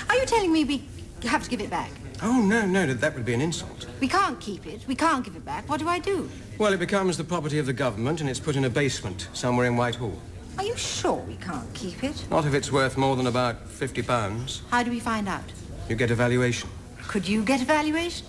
[0.09, 0.83] Are you telling me we
[1.23, 1.91] have to give it back?
[2.23, 3.87] Oh, no, no, that would be an insult.
[3.99, 4.85] We can't keep it.
[4.87, 5.67] We can't give it back.
[5.67, 6.29] What do I do?
[6.59, 9.65] Well, it becomes the property of the government and it's put in a basement somewhere
[9.65, 10.13] in Whitehall.
[10.57, 12.23] Are you sure we can't keep it?
[12.29, 14.61] Not if it's worth more than about 50 pounds.
[14.69, 15.43] How do we find out?
[15.89, 16.69] You get a valuation.
[17.07, 18.27] Could you get a valuation?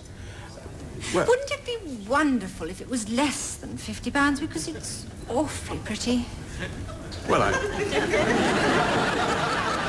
[1.13, 1.77] Well, Wouldn't it be
[2.07, 6.25] wonderful if it was less than 50 pounds because it's awfully pretty?
[7.29, 7.51] well, I...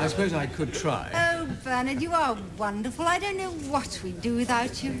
[0.00, 1.10] I suppose I could try.
[1.14, 3.04] Oh, Bernard, you are wonderful.
[3.04, 4.94] I don't know what we'd do without you.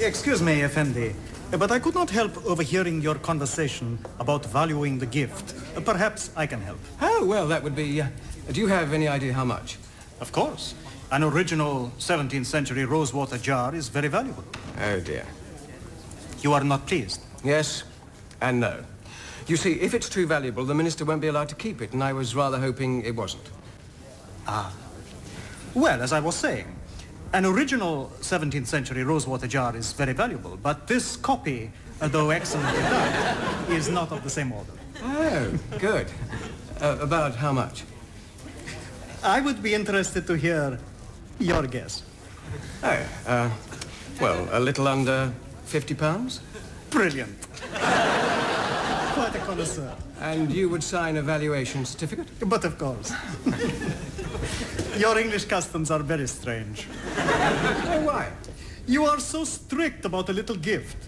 [0.00, 1.14] Excuse me, Effendi,
[1.52, 5.54] but I could not help overhearing your conversation about valuing the gift.
[5.84, 6.80] Perhaps I can help.
[7.00, 8.00] Oh, well, that would be...
[8.00, 8.08] Uh,
[8.50, 9.78] do you have any idea how much?
[10.20, 10.74] Of course.
[11.12, 14.44] An original 17th century rosewater jar is very valuable.
[14.80, 15.24] Oh, dear.
[16.42, 17.20] You are not pleased?
[17.44, 17.84] Yes
[18.40, 18.84] and no.
[19.46, 22.02] You see, if it's too valuable, the minister won't be allowed to keep it, and
[22.02, 23.44] I was rather hoping it wasn't.
[24.48, 24.74] Ah.
[25.72, 26.66] Well, as I was saying,
[27.32, 32.80] an original 17th century rosewater jar is very valuable, but this copy, uh, though excellently
[32.80, 34.72] done, is not of the same order.
[35.02, 36.08] Oh, good.
[36.80, 37.84] Uh, about how much?
[39.22, 40.78] I would be interested to hear
[41.38, 42.02] your guess.
[42.82, 43.50] Oh, uh,
[44.20, 45.32] well, a little under
[45.66, 46.40] 50 pounds?
[46.90, 47.36] Brilliant.
[49.16, 49.94] Quite a connoisseur.
[50.20, 52.28] And you would sign a valuation certificate?
[52.40, 53.14] But of course.
[54.98, 56.86] Your English customs are very strange.
[57.16, 58.28] Oh, why?
[58.86, 60.98] You are so strict about a little gift.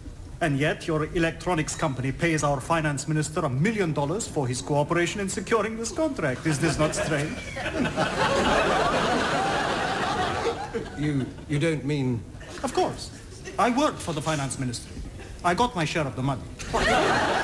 [0.40, 5.20] And yet your electronics company pays our finance minister a million dollars for his cooperation
[5.20, 6.46] in securing this contract.
[6.46, 7.36] Is this not strange?
[10.98, 12.20] You, you don't mean...
[12.62, 13.10] Of course.
[13.58, 14.96] I worked for the finance ministry.
[15.44, 16.42] I got my share of the money.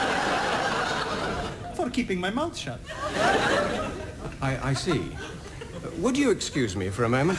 [1.95, 2.81] for keeping my mouth shut.
[4.43, 5.01] I, I see.
[5.99, 7.39] Would you excuse me for a moment?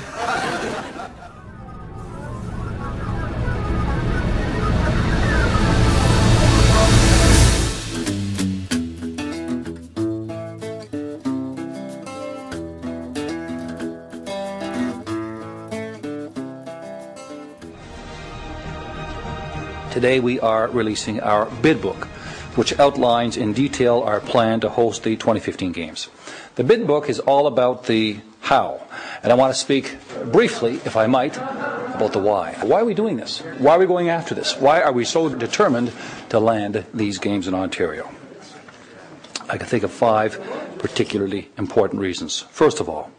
[19.92, 22.08] Today we are releasing our bid book,
[22.56, 26.10] which outlines in detail our plan to host the 2015 games.
[26.56, 28.82] The bid book is all about the how,
[29.24, 32.56] and I want to speak briefly, if I might, about the why.
[32.62, 33.40] Why are we doing this?
[33.58, 34.56] Why are we going after this?
[34.56, 35.92] Why are we so determined
[36.30, 38.10] to land these games in Ontario?
[39.50, 40.40] I can think of five
[40.80, 42.42] particularly important reasons.
[42.52, 43.12] First of all,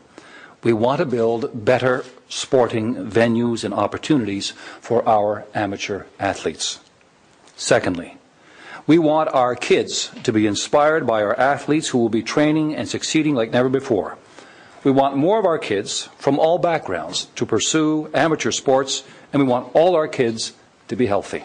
[0.62, 6.80] we want to build better sporting venues and opportunities for our amateur athletes.
[7.56, 8.16] Secondly,
[8.86, 12.88] We want our kids to be inspired by our athletes who will be training and
[12.88, 14.16] succeeding like never before.
[14.84, 19.48] We want more of our kids from all backgrounds to pursue amateur sports, and we
[19.48, 20.52] want all our kids
[20.86, 21.44] to be healthy.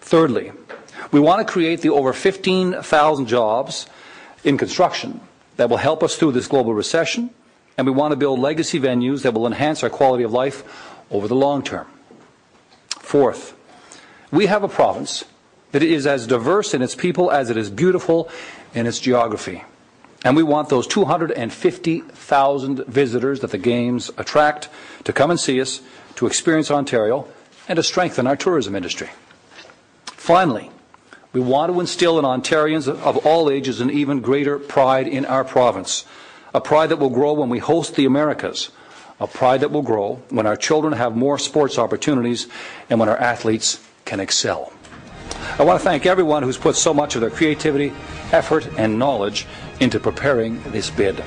[0.00, 0.50] Thirdly,
[1.12, 3.86] we want to create the over 15,000 jobs
[4.42, 5.20] in construction
[5.56, 7.30] that will help us through this global recession,
[7.78, 10.64] and we want to build legacy venues that will enhance our quality of life
[11.12, 11.86] over the long term.
[12.88, 13.54] Fourth,
[14.32, 15.24] we have a province
[15.72, 18.28] that is as diverse in its people as it is beautiful
[18.74, 19.64] in its geography.
[20.24, 24.68] And we want those 250,000 visitors that the Games attract
[25.04, 25.80] to come and see us,
[26.16, 27.26] to experience Ontario,
[27.68, 29.10] and to strengthen our tourism industry.
[30.04, 30.70] Finally,
[31.32, 35.44] we want to instill in Ontarians of all ages an even greater pride in our
[35.44, 36.04] province,
[36.54, 38.70] a pride that will grow when we host the Americas,
[39.18, 42.46] a pride that will grow when our children have more sports opportunities
[42.90, 44.72] and when our athletes can excel.
[45.58, 47.92] I want to thank everyone who's put so much of their creativity,
[48.32, 49.46] effort, and knowledge
[49.80, 51.22] into preparing this bid.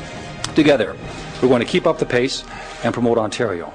[0.56, 0.96] Together,
[1.42, 2.44] we're going to keep up the pace
[2.84, 3.74] and promote Ontario.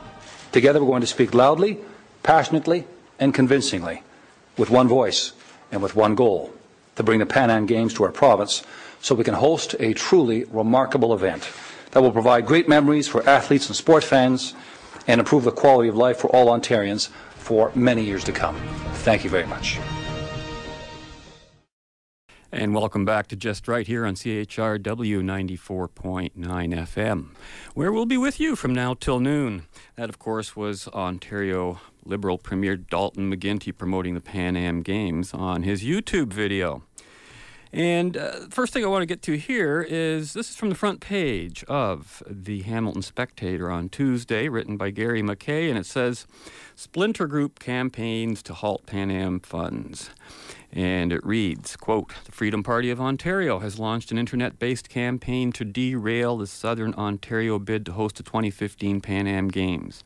[0.53, 1.79] Together, we're going to speak loudly,
[2.23, 2.85] passionately,
[3.19, 4.03] and convincingly,
[4.57, 5.33] with one voice
[5.71, 6.53] and with one goal
[6.97, 8.63] to bring the Pan Am Games to our province
[9.01, 11.51] so we can host a truly remarkable event
[11.93, 14.55] that will provide great memories for athletes and sport fans
[15.07, 18.57] and improve the quality of life for all Ontarians for many years to come.
[19.03, 19.79] Thank you very much.
[22.53, 27.29] And welcome back to Just Right here on CHRW 94.9 FM,
[27.75, 29.67] where we'll be with you from now till noon.
[29.95, 35.63] That, of course, was Ontario Liberal Premier Dalton McGuinty promoting the Pan Am Games on
[35.63, 36.83] his YouTube video.
[37.73, 40.75] And uh, first thing I want to get to here is this is from the
[40.75, 46.27] front page of the Hamilton Spectator on Tuesday, written by Gary McKay, and it says
[46.75, 50.11] Splinter Group campaigns to halt Pan Am funds.
[50.73, 55.65] And it reads, quote, The Freedom Party of Ontario has launched an internet-based campaign to
[55.65, 60.05] derail the Southern Ontario bid to host the 2015 Pan Am Games.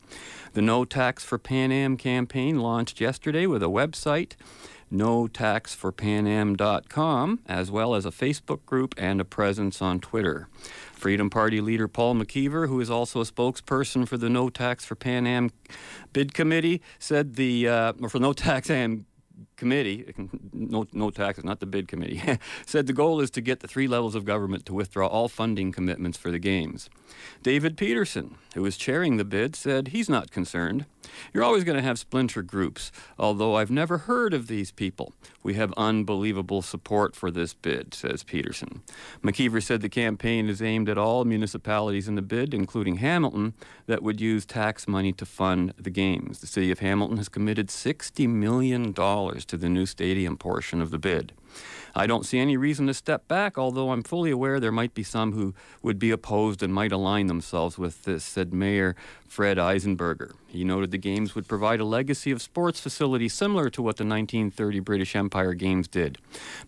[0.53, 4.31] The No Tax for Pan Am campaign launched yesterday with a website,
[4.91, 10.47] notaxforpanam.com, as well as a Facebook group and a presence on Twitter.
[10.93, 14.95] Freedom Party leader Paul McKeever, who is also a spokesperson for the No Tax for
[14.95, 15.51] Pan Am
[16.11, 19.05] bid committee, said the, uh, or for No Tax Am
[19.55, 20.13] committee,
[20.53, 22.21] no, no taxes, not the bid committee,
[22.65, 25.71] said the goal is to get the three levels of government to withdraw all funding
[25.71, 26.89] commitments for the Games.
[27.43, 30.85] David Peterson, who is chairing the bid, said he's not concerned.
[31.33, 35.13] You're always going to have splinter groups, although I've never heard of these people.
[35.43, 38.81] We have unbelievable support for this bid, says Peterson.
[39.23, 43.53] McKeever said the campaign is aimed at all municipalities in the bid, including Hamilton,
[43.87, 46.39] that would use tax money to fund the Games.
[46.39, 50.99] The City of Hamilton has committed $60 million to the new stadium portion of the
[50.99, 51.33] bid.
[51.97, 55.03] I don't see any reason to step back, although I'm fully aware there might be
[55.03, 60.33] some who would be opposed and might align themselves with this, said Mayor Fred Eisenberger.
[60.47, 64.03] He noted the Games would provide a legacy of sports facilities similar to what the
[64.03, 66.17] 1930 British Empire Games did.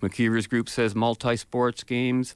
[0.01, 2.33] McKeever's group says multi sports games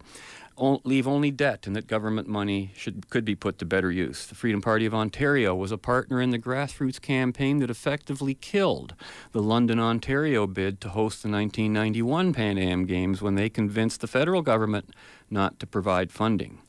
[0.57, 4.25] leave only debt and that government money should, could be put to better use.
[4.25, 8.93] The Freedom Party of Ontario was a partner in the grassroots campaign that effectively killed
[9.31, 14.07] the London, Ontario bid to host the 1991 Pan Am Games when they convinced the
[14.07, 14.93] federal government
[15.29, 16.59] not to provide funding.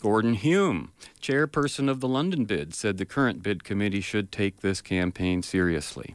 [0.00, 4.80] Gordon Hume, chairperson of the London bid, said the current bid committee should take this
[4.80, 6.14] campaign seriously.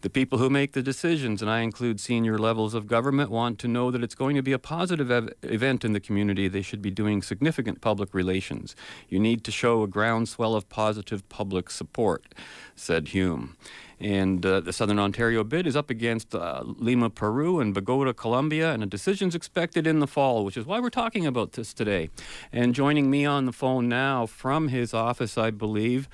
[0.00, 3.68] The people who make the decisions, and I include senior levels of government, want to
[3.68, 6.48] know that it's going to be a positive ev- event in the community.
[6.48, 8.76] They should be doing significant public relations.
[9.08, 12.34] You need to show a groundswell of positive public support,
[12.74, 13.56] said Hume.
[13.98, 18.72] And uh, the Southern Ontario bid is up against uh, Lima, Peru, and Bogota, Colombia,
[18.72, 22.10] and a decision's expected in the fall, which is why we're talking about this today.
[22.52, 26.08] And joining me on the phone now from his office, I believe,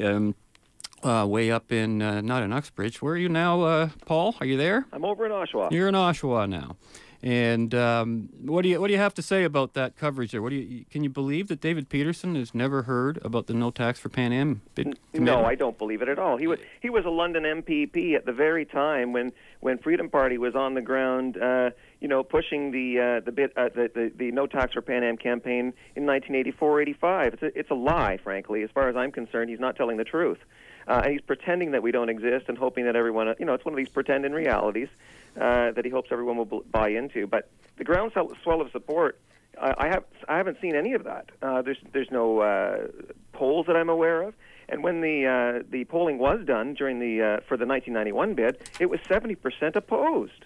[0.00, 0.36] um,
[1.04, 3.02] uh, way up in uh, not in Uxbridge.
[3.02, 4.34] Where are you now, uh, Paul?
[4.40, 4.86] Are you there?
[4.92, 5.70] I'm over in Oshawa.
[5.70, 6.76] You're in Oshawa now.
[7.24, 10.42] And um, what do you what do you have to say about that coverage there?
[10.42, 13.70] What do you can you believe that David Peterson has never heard about the no
[13.70, 14.98] tax for Pan Am bid?
[15.14, 16.36] No, I don't believe it at all.
[16.36, 20.36] He was he was a London MPP at the very time when when Freedom Party
[20.36, 24.12] was on the ground, uh, you know, pushing the uh, the bit uh, the, the
[24.14, 27.32] the no tax for Pan Am campaign in 1984-85.
[27.32, 28.62] It's a, it's a lie, frankly.
[28.62, 30.40] As far as I'm concerned, he's not telling the truth.
[30.86, 33.64] Uh, and he's pretending that we don't exist and hoping that everyone, you know, it's
[33.64, 34.88] one of these pretend in realities
[35.40, 37.26] uh, that he hopes everyone will buy into.
[37.26, 39.18] But the groundswell of support,
[39.60, 41.30] I, I have I haven't seen any of that.
[41.42, 42.88] Uh, there's there's no uh,
[43.32, 44.34] polls that I'm aware of.
[44.68, 48.58] And when the uh, the polling was done during the uh, for the 1991 bid,
[48.80, 50.44] it was 70% opposed.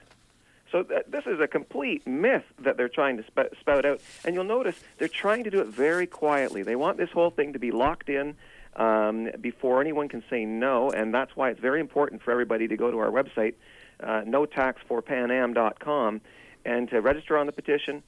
[0.71, 4.01] So th- this is a complete myth that they're trying to sp- spout out.
[4.25, 6.63] And you'll notice they're trying to do it very quietly.
[6.63, 8.37] They want this whole thing to be locked in
[8.79, 10.91] um, before anyone can say no.
[10.91, 13.55] And that's why it's very important for everybody to go to our website,
[14.03, 16.21] uh, notaxforpanam.com,
[16.65, 18.03] and to register on the petition,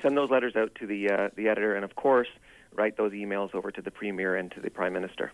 [0.00, 2.28] send those letters out to the, uh, the editor, and of course,
[2.74, 5.30] write those emails over to the Premier and to the Prime Minister.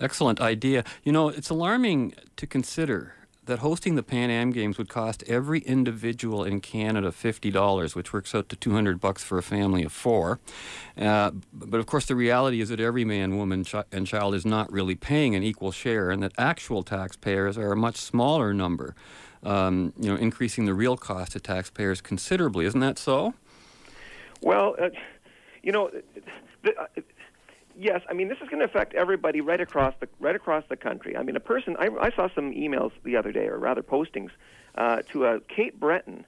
[0.00, 0.84] Excellent idea.
[1.04, 3.14] You know, it's alarming to consider
[3.46, 8.12] that hosting the Pan Am Games would cost every individual in Canada fifty dollars, which
[8.12, 10.40] works out to two hundred bucks for a family of four.
[10.96, 14.46] Uh, but of course, the reality is that every man, woman, chi- and child is
[14.46, 18.94] not really paying an equal share, and that actual taxpayers are a much smaller number.
[19.42, 22.64] Um, you know, increasing the real cost to taxpayers considerably.
[22.64, 23.34] Isn't that so?
[24.40, 24.88] Well, uh,
[25.62, 25.90] you know,
[26.62, 26.86] the, uh,
[27.76, 30.76] yes, I mean this is going to affect everybody right across the right across the
[30.76, 31.16] country.
[31.16, 31.76] I mean, a person.
[31.78, 34.30] I, I saw some emails the other day, or rather postings,
[34.76, 36.24] uh, to a Cape Breton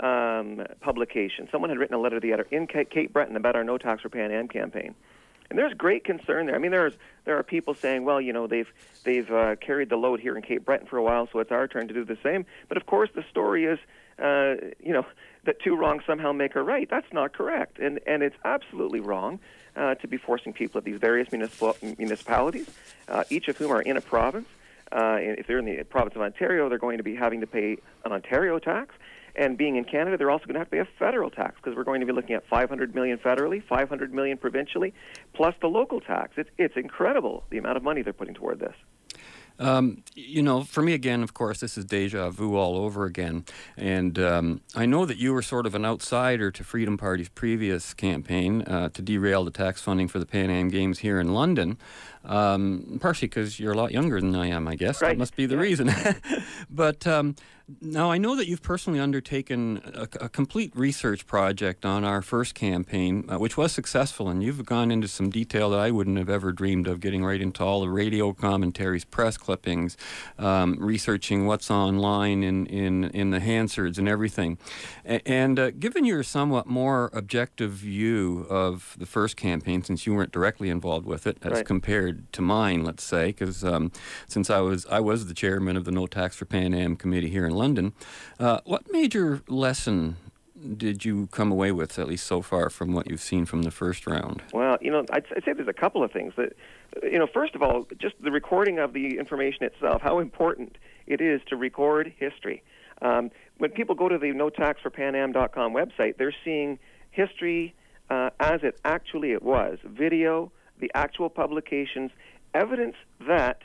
[0.00, 1.48] um, publication.
[1.50, 4.02] Someone had written a letter to the editor in Cape Breton about our No Tax
[4.02, 4.94] for Pan Am campaign.
[5.50, 6.54] And there's great concern there.
[6.54, 6.94] I mean, there's
[7.24, 8.72] there are people saying, well, you know, they've
[9.04, 11.66] they've uh, carried the load here in Cape Breton for a while, so it's our
[11.66, 12.46] turn to do the same.
[12.68, 13.78] But of course, the story is,
[14.22, 15.04] uh, you know,
[15.44, 16.88] that two wrongs somehow make a right.
[16.88, 19.40] That's not correct, and and it's absolutely wrong
[19.76, 22.68] uh, to be forcing people at these various municipal, municipalities,
[23.08, 24.48] uh, each of whom are in a province.
[24.92, 27.76] Uh, if they're in the province of Ontario, they're going to be having to pay
[28.04, 28.94] an Ontario tax.
[29.36, 31.76] And being in Canada, they're also going to have to pay a federal tax because
[31.76, 34.92] we're going to be looking at 500 million federally, 500 million provincially,
[35.34, 36.32] plus the local tax.
[36.36, 38.74] It's it's incredible the amount of money they're putting toward this.
[39.60, 43.44] Um, you know, for me again, of course, this is deja vu all over again.
[43.76, 47.92] And um, I know that you were sort of an outsider to Freedom Party's previous
[47.92, 51.76] campaign uh, to derail the tax funding for the Pan Am Games here in London.
[52.24, 55.00] Um, partially because you're a lot younger than I am, I guess.
[55.00, 55.10] Right.
[55.10, 55.90] That must be the reason.
[56.70, 57.34] but um,
[57.80, 62.54] now I know that you've personally undertaken a, a complete research project on our first
[62.54, 66.28] campaign, uh, which was successful, and you've gone into some detail that I wouldn't have
[66.28, 69.96] ever dreamed of, getting right into all the radio commentaries, press clippings,
[70.38, 74.58] um, researching what's online in, in, in the Hansards and everything.
[75.06, 80.12] A- and uh, given your somewhat more objective view of the first campaign, since you
[80.14, 81.64] weren't directly involved with it, as Right.
[81.66, 83.92] compared to mine, let's say, because um,
[84.26, 87.30] since I was I was the chairman of the No Tax for Pan Am committee
[87.30, 87.92] here in London,
[88.38, 90.16] uh, what major lesson
[90.76, 93.70] did you come away with, at least so far, from what you've seen from the
[93.70, 94.42] first round?
[94.52, 96.52] Well, you know, I'd, I'd say there's a couple of things that,
[97.02, 101.20] you know, first of all, just the recording of the information itself, how important it
[101.20, 102.62] is to record history.
[103.02, 106.78] Um, when people go to the notaxforpanam.com website, they're seeing
[107.10, 107.74] history
[108.10, 112.10] uh, as it actually it was, video, the actual publications,
[112.54, 113.62] evidence that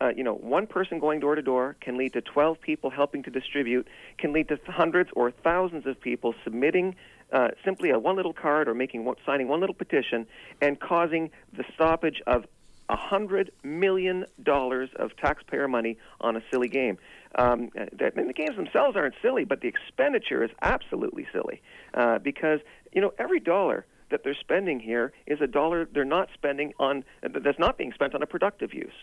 [0.00, 3.22] uh, you know, one person going door to door can lead to 12 people helping
[3.22, 3.86] to distribute,
[4.18, 6.96] can lead to hundreds or thousands of people submitting
[7.32, 10.26] uh, simply a one little card or making one, signing one little petition
[10.60, 12.44] and causing the stoppage of
[12.88, 16.98] a hundred million dollars of taxpayer money on a silly game.
[17.36, 17.90] Um, and
[18.28, 21.62] the games themselves aren't silly, but the expenditure is absolutely silly
[21.94, 22.60] uh, because
[22.92, 27.04] you know every dollar that they're spending here is a dollar they're not spending on
[27.22, 28.94] that's not being spent on a productive use.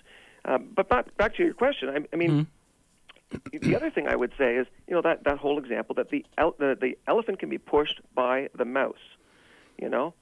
[0.45, 2.47] Uh, but back, back to your question, I, I mean,
[3.51, 6.25] the other thing I would say is, you know, that, that whole example that the,
[6.37, 8.95] el- the the elephant can be pushed by the mouse,
[9.77, 10.13] you know,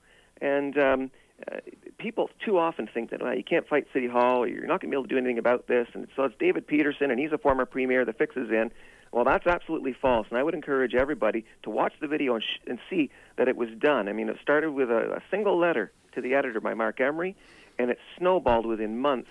[0.42, 1.12] and um,
[1.50, 1.58] uh,
[1.98, 4.90] people too often think that well, you can't fight City Hall or you're not going
[4.92, 7.32] to be able to do anything about this, and so it's David Peterson and he's
[7.32, 8.04] a former premier.
[8.06, 8.72] The fix is in.
[9.12, 12.60] Well, that's absolutely false, and I would encourage everybody to watch the video and, sh-
[12.68, 14.08] and see that it was done.
[14.08, 17.36] I mean, it started with a, a single letter to the editor by Marc Emery,
[17.80, 19.30] and it snowballed within months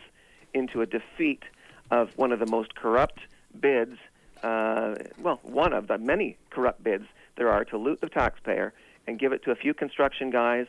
[0.54, 1.42] into a defeat
[1.90, 3.20] of one of the most corrupt
[3.60, 3.98] bids,
[4.42, 7.04] uh, well, one of the many corrupt bids
[7.36, 8.72] there are to loot the taxpayer
[9.06, 10.66] and give it to a few construction guys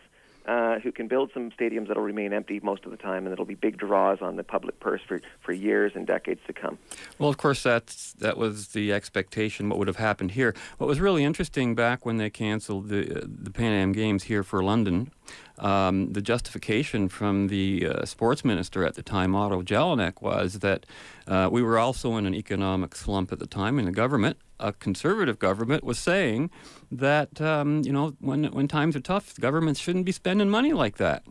[0.48, 3.45] uh, who can build some stadiums that'll remain empty most of the time, and it'll
[3.45, 6.78] be big draws on the public purse for, for years and decades to come.
[7.20, 9.70] Well, of course, that's that was the expectation.
[9.70, 10.56] What would have happened here?
[10.78, 14.64] What was really interesting back when they canceled the the Pan Am Games here for
[14.64, 15.12] London,
[15.60, 20.86] um, the justification from the uh, sports minister at the time, Otto Jelinek, was that
[21.28, 24.72] uh, we were also in an economic slump at the time, and the government, a
[24.74, 26.50] conservative government, was saying
[26.92, 30.98] that um, you know when when times are tough, governments shouldn't be spending money like
[30.98, 31.24] that.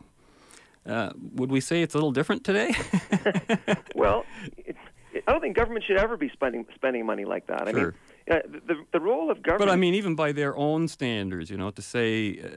[0.85, 2.73] Uh, would we say it's a little different today?
[3.95, 4.25] well,
[5.27, 7.67] I don't think government should ever be spending spending money like that.
[7.69, 7.81] I Sure.
[7.91, 7.95] mean,
[8.29, 9.69] uh, the the role of government.
[9.69, 12.49] But I mean, even by their own standards, you know, to say uh,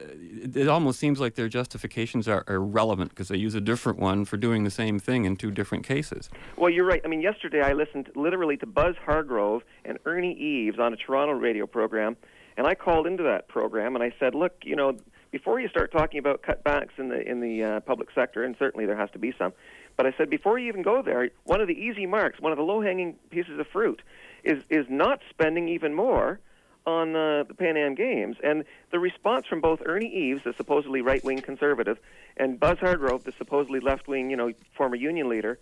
[0.44, 4.24] it, it almost seems like their justifications are irrelevant because they use a different one
[4.24, 6.28] for doing the same thing in two different cases.
[6.56, 7.00] Well, you're right.
[7.04, 11.34] I mean, yesterday I listened literally to Buzz Hargrove and Ernie Eves on a Toronto
[11.34, 12.16] radio program,
[12.56, 14.96] and I called into that program and I said, "Look, you know,
[15.30, 18.86] before you start talking about cutbacks in the in the uh, public sector, and certainly
[18.86, 19.52] there has to be some,
[19.96, 22.58] but I said before you even go there, one of the easy marks, one of
[22.58, 24.02] the low-hanging pieces of fruit,
[24.44, 26.40] is is not spending even more."
[26.86, 31.02] On uh, the Pan Am Games, and the response from both Ernie Eves, the supposedly
[31.02, 31.98] right-wing conservative,
[32.38, 35.58] and Buzz Hargrove, the supposedly left-wing, you know, former union leader,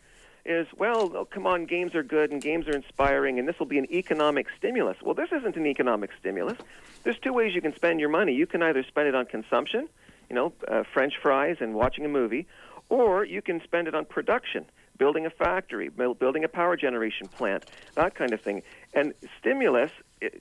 [0.46, 3.66] is, well, oh, come on, games are good and games are inspiring, and this will
[3.66, 4.96] be an economic stimulus.
[5.02, 6.56] Well, this isn't an economic stimulus.
[7.02, 8.32] There's two ways you can spend your money.
[8.32, 9.88] You can either spend it on consumption,
[10.30, 12.46] you know, uh, French fries and watching a movie,
[12.88, 14.66] or you can spend it on production,
[14.98, 18.62] building a factory, building a power generation plant, that kind of thing.
[18.94, 19.92] And stimulus,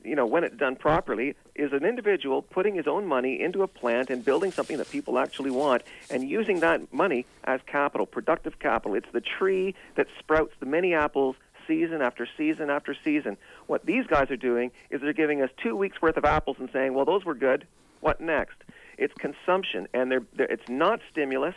[0.03, 3.68] you know, when it's done properly, is an individual putting his own money into a
[3.68, 8.60] plant and building something that people actually want and using that money as capital, productive
[8.60, 8.95] capital.
[8.95, 11.36] It's the tree that sprouts the many apples
[11.68, 13.38] season after season after season.
[13.68, 16.70] What these guys are doing is they're giving us two weeks worth of apples and
[16.72, 17.68] saying, well, those were good.
[17.99, 18.55] What next?
[18.97, 21.55] It's consumption, and they're, they're, it's not stimulus.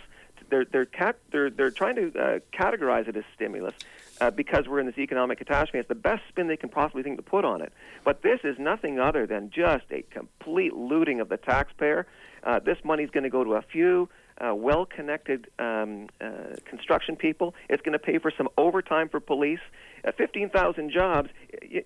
[0.50, 3.74] They're, they're, cat, they're, they're trying to uh, categorize it as stimulus
[4.20, 5.78] uh, because we're in this economic catastrophe.
[5.78, 7.72] It's the best spin they can possibly think to put on it.
[8.04, 12.06] But this is nothing other than just a complete looting of the taxpayer.
[12.42, 14.08] Uh, this money's going to go to a few
[14.40, 17.54] uh, well-connected um, uh, construction people.
[17.68, 19.60] It's going to pay for some overtime for police.
[20.02, 21.28] Uh, 15,000 jobs.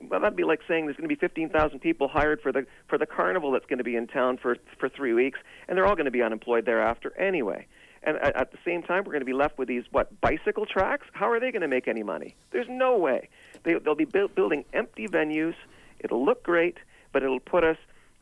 [0.09, 2.97] Well, that'd be like saying there's going to be 15,000 people hired for the for
[2.97, 5.97] the carnival that's going to be in town for for three weeks, and they're all
[5.97, 7.67] going to be unemployed thereafter anyway.
[8.05, 10.67] And at, at the same time, we're going to be left with these what bicycle
[10.67, 11.07] tracks.
[11.13, 12.37] How are they going to make any money?
[12.51, 13.29] There's no way.
[13.63, 15.55] They, they'll be build, building empty venues.
[16.01, 16.77] It'll look great,
[17.13, 17.79] but it'll put us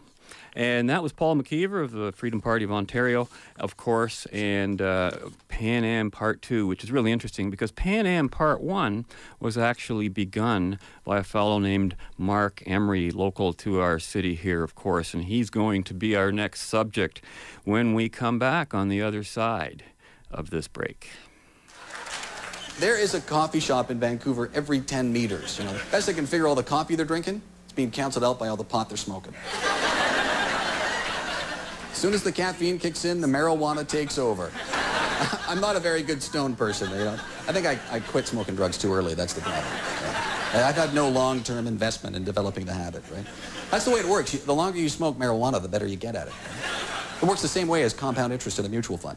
[0.54, 3.28] And that was Paul McKeever of the Freedom Party of Ontario,
[3.58, 5.10] of course, and uh,
[5.48, 9.04] Pan Am Part 2, which is really interesting because Pan Am Part 1
[9.40, 14.76] was actually begun by a fellow named Marc Emery, local to our city here, of
[14.76, 17.20] course, and he's going to be our next subject
[17.64, 19.84] when we come back on the other side
[20.30, 21.10] of this break.
[22.78, 25.58] There is a coffee shop in Vancouver every 10 meters.
[25.58, 28.38] You know, best they can figure all the coffee they're drinking, it's being canceled out
[28.38, 29.34] by all the pot they're smoking.
[31.94, 34.50] As soon as the caffeine kicks in, the marijuana takes over.
[35.46, 37.12] I'm not a very good stone person, you know.
[37.46, 39.64] I think I, I quit smoking drugs too early, that's the problem.
[40.52, 40.66] Yeah.
[40.66, 43.24] I've had no long-term investment in developing the habit, right?
[43.70, 44.32] That's the way it works.
[44.32, 46.32] The longer you smoke marijuana, the better you get at it.
[47.22, 49.16] It works the same way as compound interest in a mutual fund.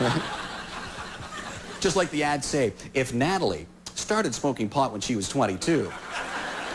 [0.00, 0.22] Right?
[1.80, 5.92] Just like the ads say, if Natalie started smoking pot when she was 22,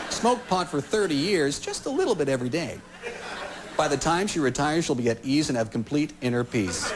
[0.08, 2.80] smoked pot for 30 years, just a little bit every day,
[3.76, 6.92] by the time she retires, she'll be at ease and have complete inner peace.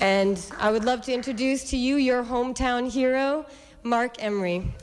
[0.00, 3.46] And I would love to introduce to you your hometown hero,
[3.82, 4.74] Marc Emery.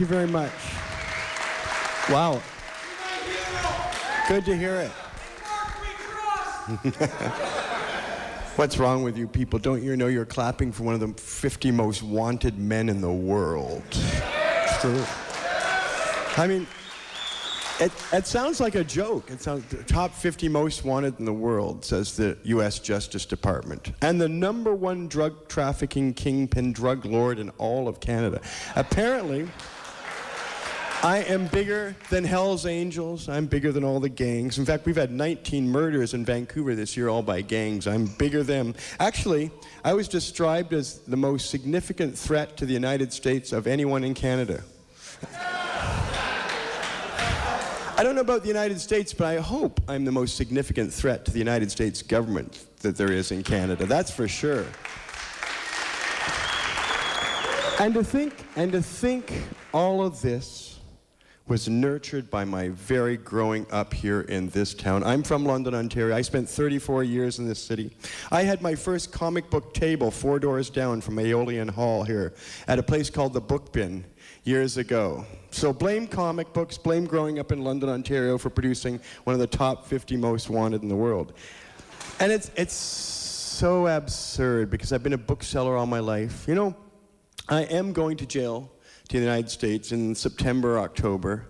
[0.00, 0.50] Thank you very much.
[2.08, 2.40] Wow.
[4.28, 4.90] Good to hear it.
[8.56, 9.58] What's wrong with you people?
[9.58, 13.12] Don't you know you're clapping for one of the 50 most wanted men in the
[13.12, 13.82] world?
[13.90, 15.04] It's true.
[16.42, 16.66] I mean,
[17.78, 19.30] it, it sounds like a joke.
[19.30, 22.78] It sounds the top 50 most wanted in the world, says the U.S.
[22.78, 28.40] Justice Department, and the number one drug trafficking kingpin drug lord in all of Canada.
[28.76, 29.46] Apparently.
[31.02, 33.26] I am bigger than Hell's Angels.
[33.30, 34.58] I'm bigger than all the gangs.
[34.58, 37.86] In fact, we've had 19 murders in Vancouver this year, all by gangs.
[37.86, 38.76] I'm bigger than.
[38.98, 39.50] Actually,
[39.82, 44.12] I was described as the most significant threat to the United States of anyone in
[44.12, 44.62] Canada.
[47.96, 51.24] I don't know about the United States, but I hope I'm the most significant threat
[51.24, 53.86] to the United States government that there is in Canada.
[53.86, 54.66] That's for sure.
[57.78, 59.32] And to think, and to think
[59.72, 60.69] all of this
[61.50, 65.02] was nurtured by my very growing up here in this town.
[65.02, 66.14] I'm from London, Ontario.
[66.14, 67.90] I spent 34 years in this city.
[68.30, 72.34] I had my first comic book table four doors down from Aeolian Hall here
[72.68, 74.04] at a place called the Book Bin
[74.44, 75.26] years ago.
[75.50, 79.48] So blame comic books, blame growing up in London, Ontario for producing one of the
[79.48, 81.32] top 50 most wanted in the world.
[82.20, 86.46] And it's, it's so absurd because I've been a bookseller all my life.
[86.46, 86.76] You know,
[87.48, 88.70] I am going to jail
[89.10, 91.44] to the United States in September, October.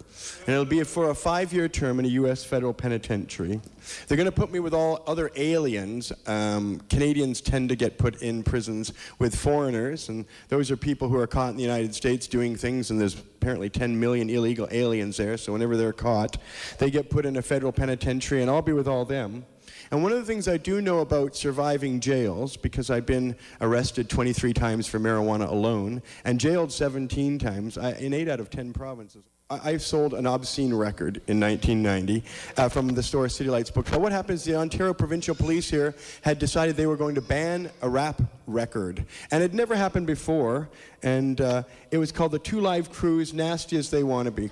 [0.46, 2.42] And it'll be for a five year term in a U.S.
[2.42, 3.60] federal penitentiary.
[4.08, 6.10] They're going to put me with all other aliens.
[6.26, 11.18] Um, Canadians tend to get put in prisons with foreigners, and those are people who
[11.18, 15.18] are caught in the United States doing things, and there's apparently 10 million illegal aliens
[15.18, 16.38] there, so whenever they're caught,
[16.78, 19.44] they get put in a federal penitentiary, and I'll be with all them.
[19.90, 24.08] And one of the things I do know about surviving jails, because I've been arrested
[24.08, 28.72] 23 times for marijuana alone and jailed 17 times I, in 8 out of 10
[28.72, 29.24] provinces.
[29.50, 32.22] I, I sold an obscene record in 1990
[32.56, 33.86] uh, from the store City Lights Book.
[33.90, 37.68] But what happens, the Ontario Provincial Police here had decided they were going to ban
[37.82, 39.04] a rap record.
[39.32, 40.68] And it never happened before.
[41.02, 44.50] And uh, it was called the Two Live Crews, Nasty as They Want to Be.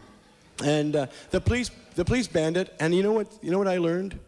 [0.65, 2.75] And uh, the, police, the police banned it.
[2.81, 4.19] And you know what, you know what I learned?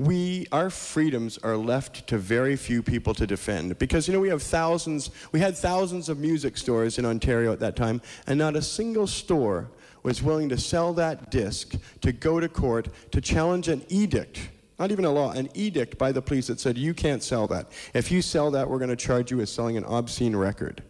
[0.00, 3.78] We our freedoms are left to very few people to defend.
[3.78, 7.60] Because you know we have thousands we had thousands of music stores in Ontario at
[7.60, 9.68] that time and not a single store
[10.02, 14.48] was willing to sell that disc to go to court to challenge an edict
[14.78, 17.70] not even a law an edict by the police that said you can't sell that.
[17.92, 20.82] If you sell that we're going to charge you with selling an obscene record.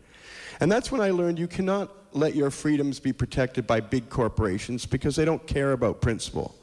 [0.61, 4.87] And that's when I learned you cannot let your freedoms be protected by big corporations
[4.87, 6.55] because they don't care about principle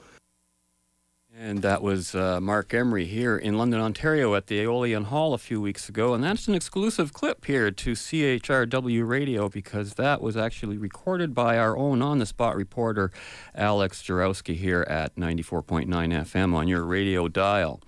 [1.39, 5.37] and that was uh, Marc Emery here in London, Ontario at the Aeolian Hall a
[5.37, 6.15] few weeks ago.
[6.15, 11.59] And that's an exclusive clip here to CHRW Radio because that was actually recorded by
[11.59, 13.11] our own on the spot reporter,
[13.53, 17.81] Alex Jarowski, here at 94.9 FM on your radio dial.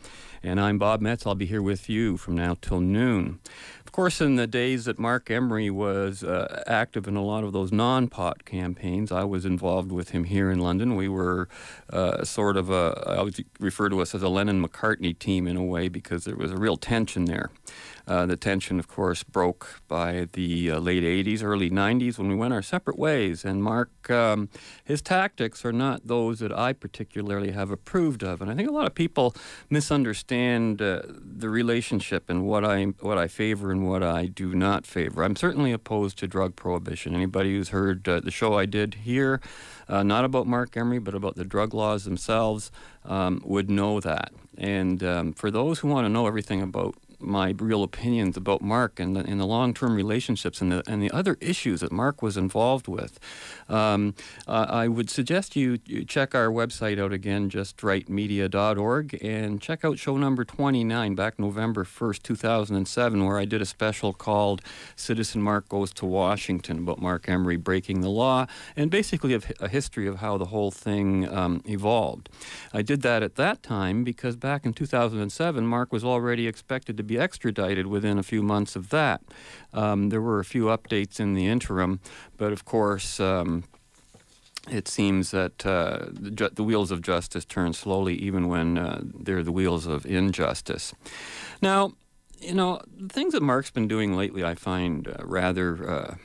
[0.44, 1.26] And I'm Bob Metz.
[1.26, 3.40] I'll be here with you from now till noon.
[4.00, 7.74] Course, in the days that Marc Emery was uh, active in a lot of those
[7.74, 10.96] non pot campaigns, I was involved with him here in London.
[10.96, 11.50] We were
[11.92, 15.58] uh, sort of a, I always refer to us as a Lennon McCartney team in
[15.58, 17.50] a way because there was a real tension there.
[18.10, 22.34] Uh, the tension, of course, broke by the uh, late 80s, early 90s when we
[22.34, 23.46] went our separate ways.
[23.46, 24.50] And Marc, um,
[24.84, 28.42] his tactics are not those that I particularly have approved of.
[28.42, 29.36] And I think a lot of people
[29.70, 34.88] misunderstand uh, the relationship and what I, what I favor and what I do not
[34.88, 35.24] favor.
[35.24, 37.14] I'm certainly opposed to drug prohibition.
[37.14, 39.40] Anybody who's heard uh, the show I did here,
[39.88, 42.72] uh, not about Marc Emery, but about the drug laws themselves,
[43.06, 44.32] um, would know that.
[44.58, 49.00] And um, for those who want to know everything about my real opinions about Marc
[49.00, 52.38] and the, and the long-term relationships and the and the other issues that Marc was
[52.38, 53.20] involved with.
[53.68, 54.16] Um,
[54.48, 60.00] uh, I would suggest you, you, check our website out again, justrightmedia.org, and check out
[60.00, 64.62] show number 29 back November 1st, 2007, where I did a special called
[64.96, 68.46] "Citizen Mark Goes to Washington" about Marc Emery breaking the law
[68.76, 72.30] and basically a, history of how the whole thing um, evolved.
[72.74, 77.04] I did that at that time because back in 2007, Marc was already expected to
[77.10, 79.22] be extradited within a few months of that.
[79.74, 82.00] Um, there were a few updates in the interim,
[82.38, 83.64] but of course, um,
[84.70, 89.02] it seems that uh, the, ju- the, wheels of justice turn slowly, even when uh,
[89.04, 90.94] they're the wheels of injustice.
[91.62, 91.94] Now,
[92.40, 96.18] you know, the things that Marc's been doing lately, I find uh, rather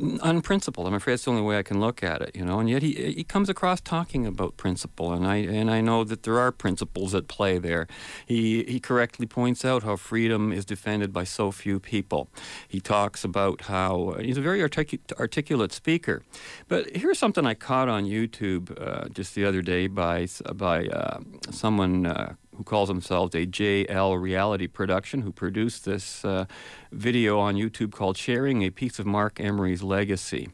[0.00, 0.86] uh, unprincipled.
[0.86, 2.60] I'm afraid it's the only way I can look at it, you know.
[2.60, 6.22] And yet he he comes across talking about principle, and I and I know that
[6.22, 7.86] there are principles at play there.
[8.26, 12.28] He he correctly points out how freedom is defended by so few people.
[12.68, 16.22] He talks about how he's a very articu- articulate speaker.
[16.68, 21.20] But here's something I caught on YouTube uh, just the other day by by uh,
[21.50, 22.06] someone.
[22.06, 26.46] Uh, who calls themselves a JL reality production, who produced this uh,
[26.92, 30.48] video on YouTube called Sharing a Piece of Marc Emery's Legacy.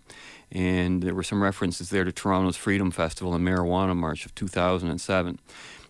[0.50, 5.38] And there were some references there to Toronto's Freedom Festival and Marijuana March of 2007.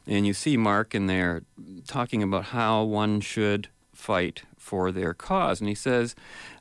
[0.06, 1.42] And you see Marc in there
[1.86, 5.60] talking about how one should fight for their cause.
[5.60, 6.14] And he says,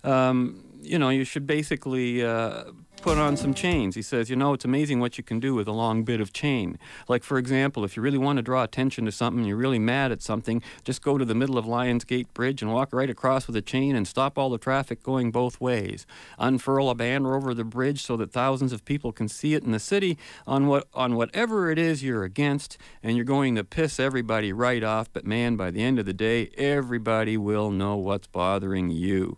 [0.03, 2.65] um, you know, you should basically uh,
[3.01, 3.95] put on some chains.
[3.95, 6.31] He says, you know, it's amazing what you can do with a long bit of
[6.33, 6.77] chain.
[7.07, 10.11] Like, for example, if you really want to draw attention to something, you're really mad
[10.11, 13.47] at something, just go to the middle of Lions Gate Bridge and walk right across
[13.47, 16.05] with a chain and stop all the traffic going both ways.
[16.37, 19.71] Unfurl a banner over the bridge so that thousands of people can see it in
[19.71, 23.99] the city on what on whatever it is you're against, and you're going to piss
[23.99, 25.11] everybody right off.
[25.11, 29.37] But man, by the end of the day, everybody will know what's bothering you.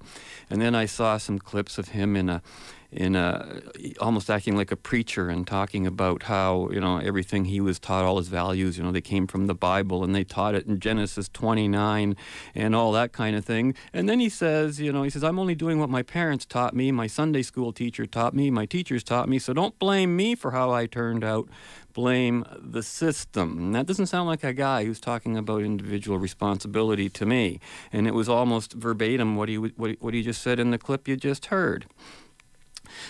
[0.50, 2.42] And then I saw some clips of him in a
[2.96, 3.62] in a,
[4.00, 8.04] almost acting like a preacher and talking about how you know everything he was taught,
[8.04, 10.80] all his values, you know, they came from the Bible and they taught it in
[10.80, 12.16] Genesis 29
[12.56, 13.74] and all that kind of thing.
[13.92, 16.76] And then he says, you know, he says, I'm only doing what my parents taught
[16.76, 20.36] me, my Sunday school teacher taught me, my teachers taught me, so don't blame me
[20.36, 21.50] for how I turned out.
[21.94, 23.58] Blame the system.
[23.60, 27.60] And that doesn't sound like a guy who's talking about individual responsibility to me.
[27.92, 30.80] And it was almost verbatim what he what he, what he just said in the
[30.80, 31.86] clip you just heard.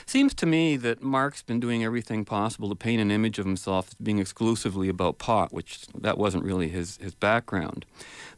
[0.06, 3.90] Seems to me that Marc's been doing everything possible to paint an image of himself
[3.90, 7.86] as being exclusively about pot, which that wasn't really his, his background.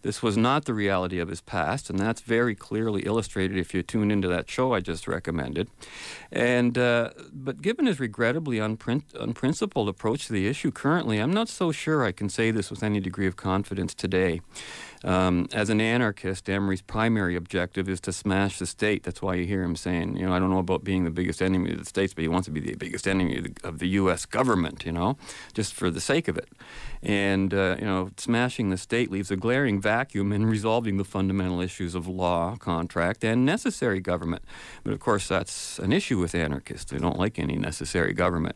[0.01, 3.81] This was not the reality of his past, and that's very clearly illustrated if you
[3.81, 5.67] tune into that show I just recommended.
[6.31, 11.49] And uh, but given his regrettably unprin- unprincipled approach to the issue currently, I'm not
[11.49, 14.41] so sure I can say this with any degree of confidence today.
[15.05, 19.03] Um, as an anarchist, Emery's primary objective is to smash the state.
[19.03, 21.43] That's why you hear him saying, you know, I don't know about being the biggest
[21.43, 23.77] enemy of the states, but he wants to be the biggest enemy of the, of
[23.77, 24.25] the U.S.
[24.25, 25.15] government, you know,
[25.53, 26.49] just for the sake of it.
[27.03, 31.61] And, uh, you know, smashing the state leaves a glaring vacuum in resolving the fundamental
[31.61, 34.43] issues of law, contract, and necessary government.
[34.83, 36.89] But of course, that's an issue with anarchists.
[36.89, 38.55] They don't like any necessary government.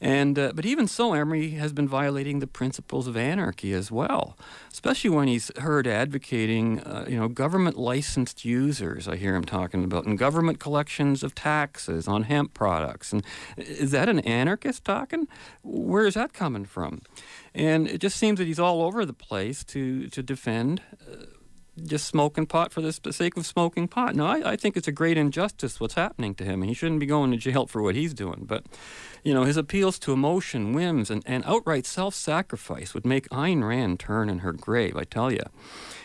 [0.00, 4.36] And uh, but even so, Emery has been violating the principles of anarchy as well,
[4.72, 9.06] especially when he's heard advocating, uh, you know, government licensed users.
[9.06, 13.12] I hear him talking about and government collections of taxes on hemp products.
[13.12, 13.22] And
[13.58, 15.28] is that an anarchist talking?
[15.62, 17.02] Where is that coming from?
[17.54, 20.80] And it just seems that he's all over the place to to defend.
[21.00, 21.26] Uh,
[21.84, 24.14] just smoking pot for the sake of smoking pot.
[24.14, 27.06] No, I, I, think it's a great injustice what's happening to him, he shouldn't be
[27.06, 28.44] going to jail for what he's doing.
[28.46, 28.64] But,
[29.22, 33.66] you know, his appeals to emotion, whims, and, and outright self sacrifice would make Ayn
[33.66, 35.44] Rand turn in her grave, I tell you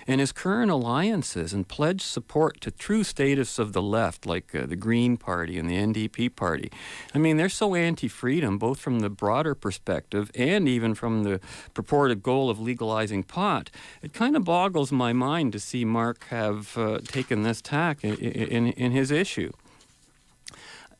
[0.07, 4.65] and his current alliances and pledged support to true statists of the left, like uh,
[4.65, 6.71] the Green Party and the NDP Party.
[7.13, 11.39] I mean, they're so anti freedom, both from the broader perspective and even from the
[11.73, 13.71] purported goal of legalizing pot.
[14.01, 18.15] It kind of boggles my mind to see Marc have uh, taken this tack in,
[18.15, 19.51] in, in his issue.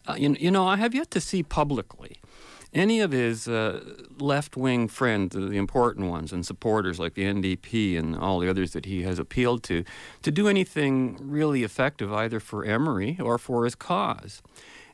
[0.08, 2.18] Uh, you, you know, I have yet to see publicly
[2.76, 3.82] any of his uh,
[4.20, 8.74] left wing friends, the important ones, and supporters like the NDP and all the others
[8.74, 9.86] that he has appealed to,
[10.22, 14.44] to do anything really effective either for Emery or for his cause.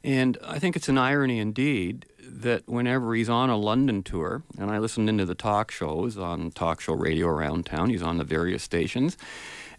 [0.03, 4.71] And I think it's an irony indeed that whenever he's on a London tour, and
[4.71, 8.23] I listened into the talk shows on talk show radio around town, he's on the
[8.23, 9.17] various stations.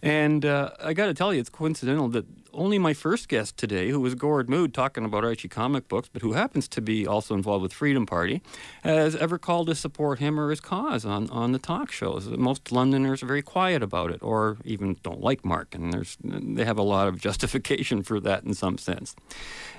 [0.01, 3.89] And uh, I got to tell you, it's coincidental that only my first guest today,
[3.89, 7.35] who was Gord Mood talking about Archie comic books, but who happens to be also
[7.35, 8.41] involved with Freedom Party,
[8.83, 12.27] has ever called to support him or his cause on, on the talk shows.
[12.27, 16.65] Most Londoners are very quiet about it, or even don't like Marc, and there's they
[16.65, 19.15] have a lot of justification for that in some sense.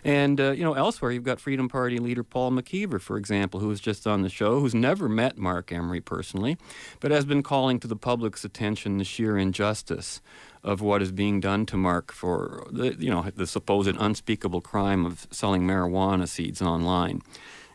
[0.04, 3.68] And uh, you know, elsewhere you've got Freedom Party leader Paul McKeever, for example, who
[3.68, 6.56] was just on the show, who's never met Marc Emery personally,
[7.00, 10.20] but has been calling to the public's attention the sheer injustice
[10.64, 15.04] of what is being done to Marc for the, you know the supposed unspeakable crime
[15.04, 17.22] of selling marijuana seeds online.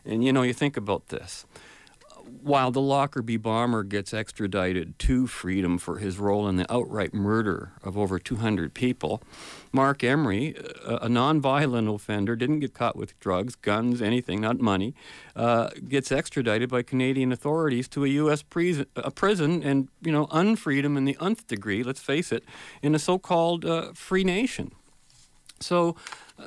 [0.04, 1.46] And you know, you think about this
[2.42, 7.72] while the Lockerbie bomber gets extradited to freedom for his role in the outright murder
[7.82, 9.22] of over 200 people,
[9.72, 14.94] Marc Emery, a, non-violent offender, didn't get caught with drugs, guns, anything, not money,
[15.36, 18.42] uh, gets extradited by Canadian authorities to a U.S.
[18.42, 22.44] Prison, a prison and, you know, unfreedom in the nth degree, let's face it,
[22.82, 24.72] in a so-called uh, free nation.
[25.60, 25.94] So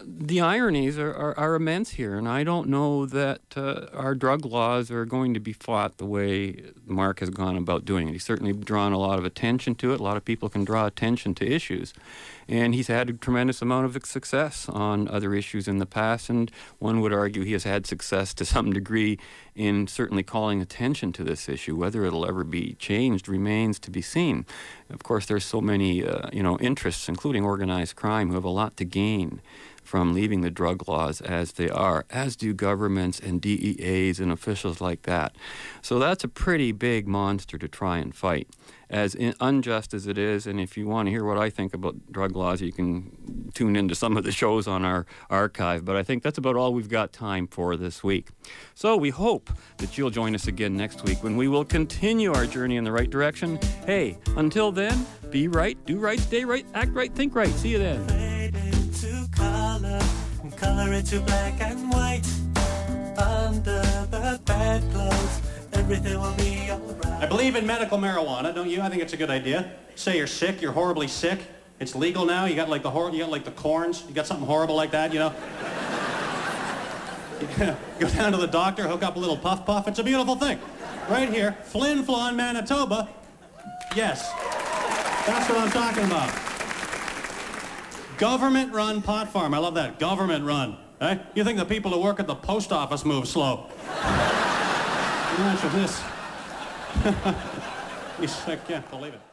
[0.06, 4.46] the ironies are, are, are, immense here, and I don't know that uh, our drug
[4.46, 8.14] laws are going to be fought the way Marc has gone about doing it.
[8.14, 10.00] He's certainly drawn a lot of attention to it.
[10.00, 11.94] A lot of people can draw attention to issues,
[12.48, 16.30] and he's had a tremendous amount of success on other issues in the past.
[16.30, 19.20] And one would argue he has had success to some degree
[19.56, 21.76] in certainly calling attention to this issue.
[21.76, 24.46] Whether it'll ever be changed remains to be seen.
[24.89, 28.50] Of course, there's so many uh, you know interests, including organized crime, who have a
[28.50, 29.41] lot to gain
[29.84, 34.82] from leaving the drug laws as they are, as do governments and DEAs and officials
[34.82, 35.36] like that.
[35.82, 38.48] So that's a pretty big monster to try and fight.
[38.90, 41.74] As in, unjust as it is, and if you want to hear what I think
[41.74, 45.84] about drug laws, you can tune into some of the shows on our archive.
[45.84, 48.30] But I think that's about all we've got time for this week.
[48.76, 52.46] So we hope that you'll join us again next week when we will continue our
[52.46, 53.58] journey in the right direction.
[53.86, 57.50] Hey, until then, be right, do right, stay right, act right, think right.
[57.50, 58.33] See you then
[59.86, 62.26] and color it to black and white.
[63.18, 65.42] Under the bedclothes,
[65.74, 67.24] everything will be alright.
[67.24, 68.82] I believe in medical marijuana, don't you?
[68.82, 69.72] I think it's a good idea.
[69.96, 71.40] Say you're sick, you're horribly sick.
[71.80, 72.46] It's legal now.
[72.46, 74.04] You got like the hor- you got like the corns.
[74.08, 75.34] You got something horrible like that, you know.
[78.00, 79.88] Go down to the doctor, hook up a little puff puff.
[79.88, 80.60] It's a beautiful thing.
[81.10, 83.10] Right here, Flin Flon, Manitoba.
[83.96, 84.32] Yes,
[85.28, 86.53] that's what I'm talking about.
[88.18, 89.53] Government-run pot farm.
[89.53, 89.99] I love that.
[89.99, 90.78] Government-run.
[91.01, 91.18] Eh?
[91.36, 93.70] You think the people who work at the post office move slow?
[95.38, 96.01] Imagine this.
[98.47, 99.33] I can't believe it.